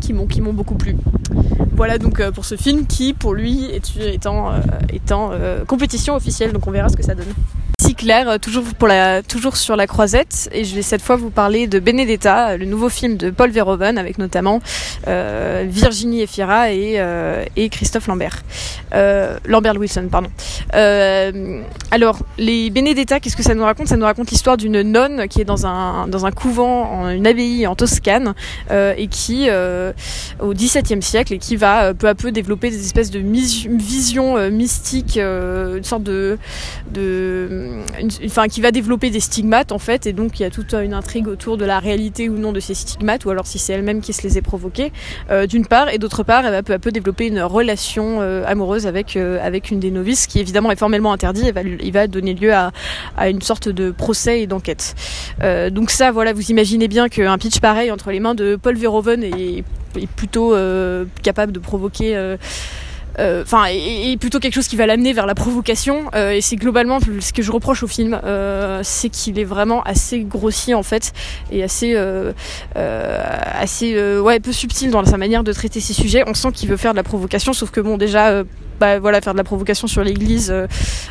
qui 0.00 0.40
m'ont 0.40 0.52
beaucoup 0.52 0.74
plu. 0.74 0.96
Voilà 1.76 1.98
donc 1.98 2.20
euh, 2.20 2.30
pour 2.30 2.44
ce 2.44 2.56
film 2.56 2.86
qui 2.86 3.14
pour 3.14 3.34
lui 3.34 3.64
est, 3.64 3.96
étant, 3.96 4.52
euh, 4.52 4.60
euh, 5.10 5.64
compétition 5.64 6.14
officielle 6.14 6.52
donc 6.52 6.66
on 6.66 6.70
verra 6.70 6.88
ce 6.88 6.96
que 6.96 7.02
ça 7.02 7.14
donne. 7.14 7.32
Claire, 8.00 8.40
toujours, 8.40 8.64
pour 8.78 8.88
la, 8.88 9.22
toujours 9.22 9.58
sur 9.58 9.76
la 9.76 9.86
croisette, 9.86 10.48
et 10.52 10.64
je 10.64 10.74
vais 10.74 10.80
cette 10.80 11.02
fois 11.02 11.16
vous 11.16 11.28
parler 11.28 11.66
de 11.66 11.78
Benedetta, 11.78 12.56
le 12.56 12.64
nouveau 12.64 12.88
film 12.88 13.18
de 13.18 13.28
Paul 13.28 13.50
Verhoeven, 13.50 13.98
avec 13.98 14.16
notamment 14.16 14.60
euh, 15.06 15.66
Virginie 15.68 16.22
Efira 16.22 16.72
et, 16.72 16.94
euh, 16.96 17.44
et 17.56 17.68
Christophe 17.68 18.06
Lambert. 18.06 18.42
Euh, 18.94 19.36
Lambert 19.44 19.76
Wilson, 19.76 20.08
pardon. 20.10 20.30
Euh, 20.72 21.60
alors, 21.90 22.20
les 22.38 22.70
Benedetta, 22.70 23.20
qu'est-ce 23.20 23.36
que 23.36 23.42
ça 23.42 23.54
nous 23.54 23.64
raconte? 23.64 23.88
Ça 23.88 23.98
nous 23.98 24.06
raconte 24.06 24.30
l'histoire 24.30 24.56
d'une 24.56 24.80
nonne 24.80 25.28
qui 25.28 25.42
est 25.42 25.44
dans 25.44 25.66
un, 25.66 26.08
dans 26.08 26.24
un 26.24 26.30
couvent, 26.30 26.90
en, 26.90 27.10
une 27.10 27.26
abbaye 27.26 27.66
en 27.66 27.74
Toscane, 27.74 28.32
euh, 28.70 28.94
et 28.96 29.08
qui, 29.08 29.44
euh, 29.50 29.92
au 30.40 30.54
XVIIe 30.54 31.02
siècle, 31.02 31.34
et 31.34 31.38
qui 31.38 31.56
va 31.56 31.92
peu 31.92 32.08
à 32.08 32.14
peu 32.14 32.32
développer 32.32 32.70
des 32.70 32.82
espèces 32.82 33.10
de 33.10 33.18
visions 33.18 34.50
mystiques, 34.50 35.18
une 35.18 35.84
sorte 35.84 36.04
de... 36.04 36.38
de 36.90 37.82
enfin 38.24 38.48
qui 38.48 38.60
va 38.60 38.70
développer 38.70 39.10
des 39.10 39.20
stigmates 39.20 39.72
en 39.72 39.78
fait, 39.78 40.06
et 40.06 40.12
donc 40.12 40.38
il 40.38 40.42
y 40.42 40.46
a 40.46 40.50
toute 40.50 40.74
une 40.74 40.94
intrigue 40.94 41.28
autour 41.28 41.56
de 41.56 41.64
la 41.64 41.78
réalité 41.78 42.28
ou 42.28 42.36
non 42.38 42.52
de 42.52 42.60
ces 42.60 42.74
stigmates, 42.74 43.24
ou 43.24 43.30
alors 43.30 43.46
si 43.46 43.58
c'est 43.58 43.72
elle-même 43.72 44.00
qui 44.00 44.12
se 44.12 44.22
les 44.22 44.38
est 44.38 44.42
provoqués, 44.42 44.92
euh, 45.30 45.46
d'une 45.46 45.66
part, 45.66 45.92
et 45.92 45.98
d'autre 45.98 46.22
part, 46.22 46.44
elle 46.46 46.52
va 46.52 46.62
peu 46.62 46.72
à 46.72 46.78
peu 46.78 46.92
développer 46.92 47.26
une 47.26 47.40
relation 47.40 48.20
euh, 48.20 48.44
amoureuse 48.46 48.86
avec 48.86 49.16
euh, 49.16 49.38
avec 49.42 49.70
une 49.70 49.80
des 49.80 49.90
novices, 49.90 50.26
qui 50.26 50.40
évidemment 50.40 50.70
est 50.70 50.76
formellement 50.76 51.12
interdit, 51.12 51.46
et 51.48 51.52
va, 51.52 51.62
il 51.62 51.92
va 51.92 52.06
donner 52.06 52.34
lieu 52.34 52.52
à, 52.52 52.72
à 53.16 53.28
une 53.28 53.42
sorte 53.42 53.68
de 53.68 53.90
procès 53.90 54.42
et 54.42 54.46
d'enquête. 54.46 54.94
Euh, 55.42 55.70
donc 55.70 55.90
ça, 55.90 56.10
voilà, 56.10 56.32
vous 56.32 56.50
imaginez 56.50 56.88
bien 56.88 57.08
qu'un 57.08 57.38
pitch 57.38 57.60
pareil 57.60 57.90
entre 57.90 58.10
les 58.10 58.20
mains 58.20 58.34
de 58.34 58.56
Paul 58.60 58.76
Verhoeven 58.76 59.22
est, 59.22 59.64
est 59.96 60.06
plutôt 60.16 60.54
capable 61.22 61.52
de 61.52 61.58
provoquer 61.58 62.16
euh, 62.16 62.36
enfin 63.42 63.66
et, 63.70 64.16
plutôt 64.18 64.38
quelque 64.38 64.54
chose 64.54 64.68
qui 64.68 64.76
va 64.76 64.86
l'amener 64.86 65.12
vers 65.12 65.26
la 65.26 65.34
provocation 65.34 66.10
euh, 66.14 66.32
et 66.32 66.40
c'est 66.40 66.56
globalement 66.56 66.98
ce 67.20 67.32
que 67.32 67.42
je 67.42 67.52
reproche 67.52 67.82
au 67.82 67.86
film 67.86 68.18
euh, 68.24 68.80
c'est 68.82 69.08
qu'il 69.08 69.38
est 69.38 69.44
vraiment 69.44 69.82
assez 69.82 70.20
grossier 70.20 70.74
en 70.74 70.82
fait 70.82 71.12
et 71.50 71.62
assez 71.62 71.96
assez 72.74 74.18
ouais 74.20 74.40
peu 74.40 74.52
subtil 74.52 74.90
dans 74.90 75.04
sa 75.04 75.16
manière 75.16 75.44
de 75.44 75.52
traiter 75.52 75.80
ces 75.80 75.92
sujets. 75.92 76.22
On 76.26 76.34
sent 76.34 76.52
qu'il 76.52 76.68
veut 76.68 76.76
faire 76.76 76.92
de 76.92 76.96
la 76.96 77.02
provocation 77.02 77.52
sauf 77.52 77.70
que 77.70 77.80
bon 77.80 77.96
déjà 77.96 78.44
bah, 78.80 78.98
voilà, 78.98 79.20
faire 79.20 79.34
de 79.34 79.38
la 79.38 79.44
provocation 79.44 79.86
sur 79.86 80.02
l'Église 80.02 80.50
euh, 80.50 80.66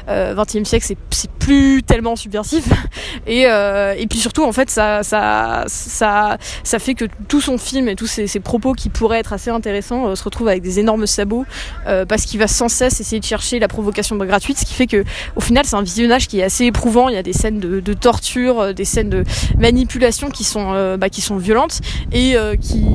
20e 0.08 0.65
siècle, 0.65 0.86
c'est 1.12 1.29
plus 1.39 1.84
tellement 1.84 2.15
subversif. 2.15 2.65
Et, 3.27 3.43
et 3.43 4.08
puis 4.08 4.17
surtout, 4.17 4.43
en 4.43 4.51
fait, 4.51 4.69
ça, 4.69 5.03
ça, 5.03 5.65
ça, 5.67 6.38
ça 6.63 6.79
fait 6.79 6.95
que 6.95 7.05
tout 7.27 7.41
son 7.41 7.58
film 7.58 7.88
et 7.88 7.95
tous 7.95 8.08
ses, 8.08 8.27
propos 8.39 8.73
qui 8.73 8.89
pourraient 8.89 9.19
être 9.19 9.34
assez 9.34 9.49
intéressants 9.51 10.15
se 10.15 10.23
retrouvent 10.23 10.47
avec 10.47 10.63
des 10.63 10.79
énormes 10.79 11.05
sabots 11.05 11.45
parce 11.86 12.25
qu'il 12.25 12.39
va 12.39 12.47
sans 12.47 12.69
cesse 12.69 12.99
essayer 12.99 13.19
de 13.19 13.25
chercher 13.25 13.60
la 13.60 13.67
provocation 13.67 14.15
gratuite, 14.17 14.58
ce 14.58 14.65
qui 14.65 14.73
fait 14.73 14.88
que 14.88 15.03
au 15.36 15.41
final, 15.41 15.65
c'est 15.65 15.75
un 15.75 15.84
visionnage 15.84 16.27
qui 16.27 16.39
est 16.39 16.43
assez 16.43 16.65
éprouvant. 16.65 17.10
Il 17.10 17.15
y 17.15 17.17
a 17.17 17.23
des 17.23 17.34
scènes 17.34 17.60
de, 17.60 17.93
torture, 17.93 18.73
des 18.73 18.86
scènes 18.86 19.10
de 19.10 19.23
manipulation 19.58 20.29
qui 20.29 20.43
sont, 20.43 20.97
bah, 20.97 21.10
qui 21.10 21.21
sont 21.21 21.38
violentes 21.38 21.82
et 22.12 22.36
qui, 22.62 22.86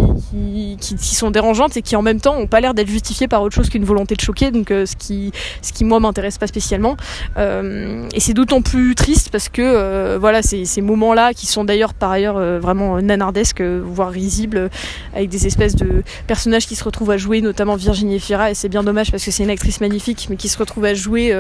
qui, 0.80 1.14
sont 1.14 1.30
dérangeantes 1.30 1.76
et 1.76 1.82
qui 1.82 1.96
en 1.96 2.02
même 2.02 2.20
temps 2.20 2.36
ont 2.36 2.46
pas 2.46 2.60
l'air 2.60 2.74
d'être 2.74 2.88
justifiées 2.88 3.28
par 3.28 3.42
autre 3.42 3.54
chose 3.54 3.68
qu'une 3.68 3.84
volonté 3.84 4.14
de 4.14 4.20
choquer. 4.20 4.50
Euh, 4.70 4.86
ce 4.86 4.96
qui, 4.96 5.32
ce 5.62 5.72
qui 5.72 5.84
moi 5.84 6.00
m'intéresse 6.00 6.38
pas 6.38 6.46
spécialement. 6.46 6.96
Euh, 7.36 8.08
et 8.14 8.20
c'est 8.20 8.34
d'autant 8.34 8.62
plus 8.62 8.94
triste 8.94 9.30
parce 9.30 9.48
que 9.48 9.62
euh, 9.62 10.18
voilà 10.20 10.42
ces, 10.42 10.64
ces 10.64 10.80
moments-là 10.80 11.32
qui 11.34 11.46
sont 11.46 11.64
d'ailleurs 11.64 11.94
par 11.94 12.10
ailleurs 12.10 12.38
vraiment 12.60 13.00
nanardesques, 13.00 13.62
voire 13.62 14.10
risibles, 14.10 14.70
avec 15.14 15.28
des 15.28 15.46
espèces 15.46 15.76
de 15.76 16.02
personnages 16.26 16.66
qui 16.66 16.76
se 16.76 16.84
retrouvent 16.84 17.10
à 17.10 17.16
jouer, 17.16 17.40
notamment 17.40 17.76
Virginie 17.76 18.20
Fira. 18.20 18.50
Et 18.50 18.54
c'est 18.54 18.68
bien 18.68 18.82
dommage 18.82 19.10
parce 19.10 19.24
que 19.24 19.30
c'est 19.30 19.42
une 19.42 19.50
actrice 19.50 19.80
magnifique, 19.80 20.26
mais 20.30 20.36
qui 20.36 20.48
se 20.48 20.58
retrouve 20.58 20.84
à 20.84 20.94
jouer 20.94 21.32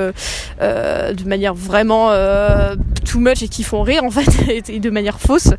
de 0.60 1.28
manière 1.28 1.54
vraiment 1.54 2.10
too 3.04 3.18
much 3.18 3.42
et 3.42 3.48
qui 3.48 3.62
font 3.62 3.82
rire 3.82 4.04
en 4.04 4.10
fait 4.10 4.68
et 4.68 4.80
de 4.80 4.90
manière 4.90 5.20
fausse. 5.20 5.50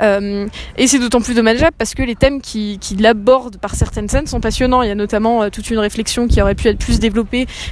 et 0.00 0.86
c'est 0.86 0.98
d'autant 0.98 1.20
plus 1.20 1.34
dommageable 1.34 1.74
parce 1.76 1.94
que 1.94 2.02
les 2.02 2.14
thèmes 2.14 2.40
qui, 2.40 2.78
qui 2.80 2.96
l'abordent 2.96 3.58
par 3.58 3.74
certaines 3.74 4.08
scènes 4.08 4.26
sont 4.26 4.40
passionnants. 4.40 4.82
Il 4.82 4.88
y 4.88 4.92
a 4.92 4.94
notamment 4.94 5.50
toute 5.50 5.70
une 5.70 5.78
réflexion 5.78 6.28
qui 6.28 6.40
aurait 6.42 6.54
pu 6.54 6.68
être 6.68 6.78
plus 6.78 7.00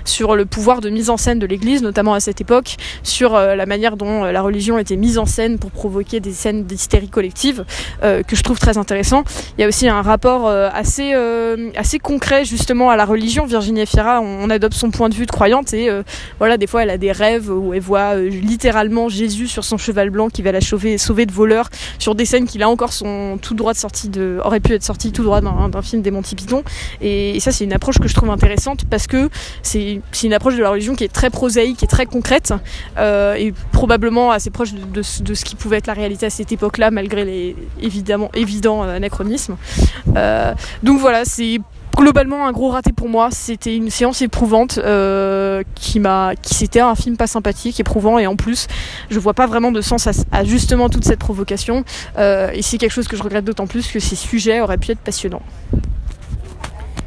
sur 0.04 0.36
le 0.36 0.46
pouvoir 0.46 0.80
de 0.80 0.90
mise 0.90 1.10
en 1.10 1.16
scène 1.16 1.38
de 1.38 1.46
l'Église, 1.46 1.82
notamment 1.82 2.14
à 2.14 2.20
cette 2.20 2.40
époque, 2.40 2.76
sur 3.02 3.34
euh, 3.34 3.54
la 3.54 3.66
manière 3.66 3.96
dont 3.96 4.24
euh, 4.24 4.32
la 4.32 4.42
religion 4.42 4.78
était 4.78 4.96
mise 4.96 5.18
en 5.18 5.26
scène 5.26 5.58
pour 5.58 5.70
provoquer 5.70 6.20
des 6.20 6.32
scènes 6.32 6.64
d'hystérie 6.64 7.08
collective, 7.08 7.64
que 8.02 8.36
je 8.36 8.42
trouve 8.42 8.58
très 8.58 8.78
intéressant. 8.78 9.24
Il 9.56 9.62
y 9.62 9.64
a 9.64 9.68
aussi 9.68 9.88
un 9.88 10.02
rapport 10.02 10.48
assez, 10.48 11.12
assez 11.76 11.98
concret 11.98 12.44
justement 12.44 12.90
à 12.90 12.96
la 12.96 13.04
religion. 13.04 13.46
Virginie 13.46 13.86
Fira, 13.86 14.20
on, 14.20 14.50
adopte 14.50 14.74
son 14.74 14.90
point 14.90 15.08
de 15.08 15.14
vue 15.14 15.26
de 15.26 15.30
croyante 15.30 15.72
et 15.72 15.90
voilà, 16.38 16.56
des 16.56 16.66
fois 16.66 16.82
elle 16.82 16.90
a 16.90 16.98
des 16.98 17.12
rêves 17.12 17.50
où 17.50 17.74
elle 17.74 17.80
voit 17.80 18.16
littéralement 18.16 19.08
Jésus 19.08 19.48
sur 19.48 19.64
son 19.64 19.78
cheval 19.78 20.10
blanc 20.10 20.28
qui 20.28 20.42
va 20.42 20.52
la 20.52 20.60
sauver, 20.60 21.26
de 21.26 21.32
voleurs, 21.32 21.68
sur 21.98 22.14
des 22.14 22.24
scènes 22.24 22.46
qui 22.46 22.58
là 22.58 22.68
encore 22.68 22.92
sont 22.92 23.38
tout 23.40 23.54
droit 23.54 23.72
de 23.72 23.78
sortie 23.78 24.10
aurait 24.44 24.60
pu 24.60 24.72
être 24.74 24.82
sorti 24.82 25.12
tout 25.12 25.22
droit 25.22 25.40
d'un 25.40 25.82
film 25.82 26.02
des 26.02 26.10
Monty 26.10 26.34
Python. 26.34 26.62
Et, 27.00 27.38
ça, 27.40 27.52
c'est 27.52 27.64
une 27.64 27.72
approche 27.72 27.98
que 27.98 28.08
je 28.08 28.14
trouve 28.14 28.30
intéressante 28.30 28.84
parce 28.88 29.06
c'est 29.62 30.00
une 30.22 30.32
approche 30.32 30.56
de 30.56 30.62
la 30.62 30.70
religion 30.70 30.94
qui 30.94 31.04
est 31.04 31.12
très 31.12 31.30
prosaïque 31.30 31.82
et 31.82 31.86
très 31.86 32.06
concrète 32.06 32.52
euh, 32.98 33.34
et 33.34 33.52
probablement 33.72 34.30
assez 34.30 34.50
proche 34.50 34.72
de, 34.72 35.02
ce 35.02 35.44
qui 35.44 35.56
pouvait 35.56 35.78
être 35.78 35.86
la 35.86 35.94
réalité 35.94 36.26
à 36.26 36.30
cette 36.30 36.52
époque-là, 36.52 36.90
malgré 36.90 37.24
les 37.24 37.56
évidemment 37.80 38.30
évidents 38.34 38.82
anachronismes. 38.82 39.56
Euh, 40.16 40.54
donc 40.82 41.00
voilà, 41.00 41.24
c'est 41.24 41.60
globalement 41.96 42.46
un 42.46 42.52
gros 42.52 42.68
raté 42.68 42.92
pour 42.92 43.08
moi. 43.08 43.30
C'était 43.32 43.74
une 43.74 43.90
séance 43.90 44.22
éprouvante 44.22 44.78
euh, 44.78 45.62
qui 45.74 45.98
m'a, 45.98 46.34
qui 46.40 46.54
c'était 46.54 46.80
un 46.80 46.94
film 46.94 47.16
pas 47.16 47.26
sympathique, 47.26 47.80
éprouvant 47.80 48.18
et 48.18 48.26
en 48.26 48.36
plus, 48.36 48.68
je 49.10 49.18
vois 49.18 49.34
pas 49.34 49.46
vraiment 49.46 49.72
de 49.72 49.80
sens 49.80 50.06
à, 50.30 50.44
justement 50.44 50.88
toute 50.88 51.04
cette 51.04 51.18
provocation. 51.18 51.84
Euh, 52.18 52.50
et 52.52 52.62
c'est 52.62 52.78
quelque 52.78 52.92
chose 52.92 53.08
que 53.08 53.16
je 53.16 53.22
regrette 53.22 53.44
d'autant 53.44 53.66
plus 53.66 53.88
que 53.88 53.98
ces 53.98 54.16
sujets 54.16 54.60
auraient 54.60 54.78
pu 54.78 54.92
être 54.92 55.00
passionnants. 55.00 55.42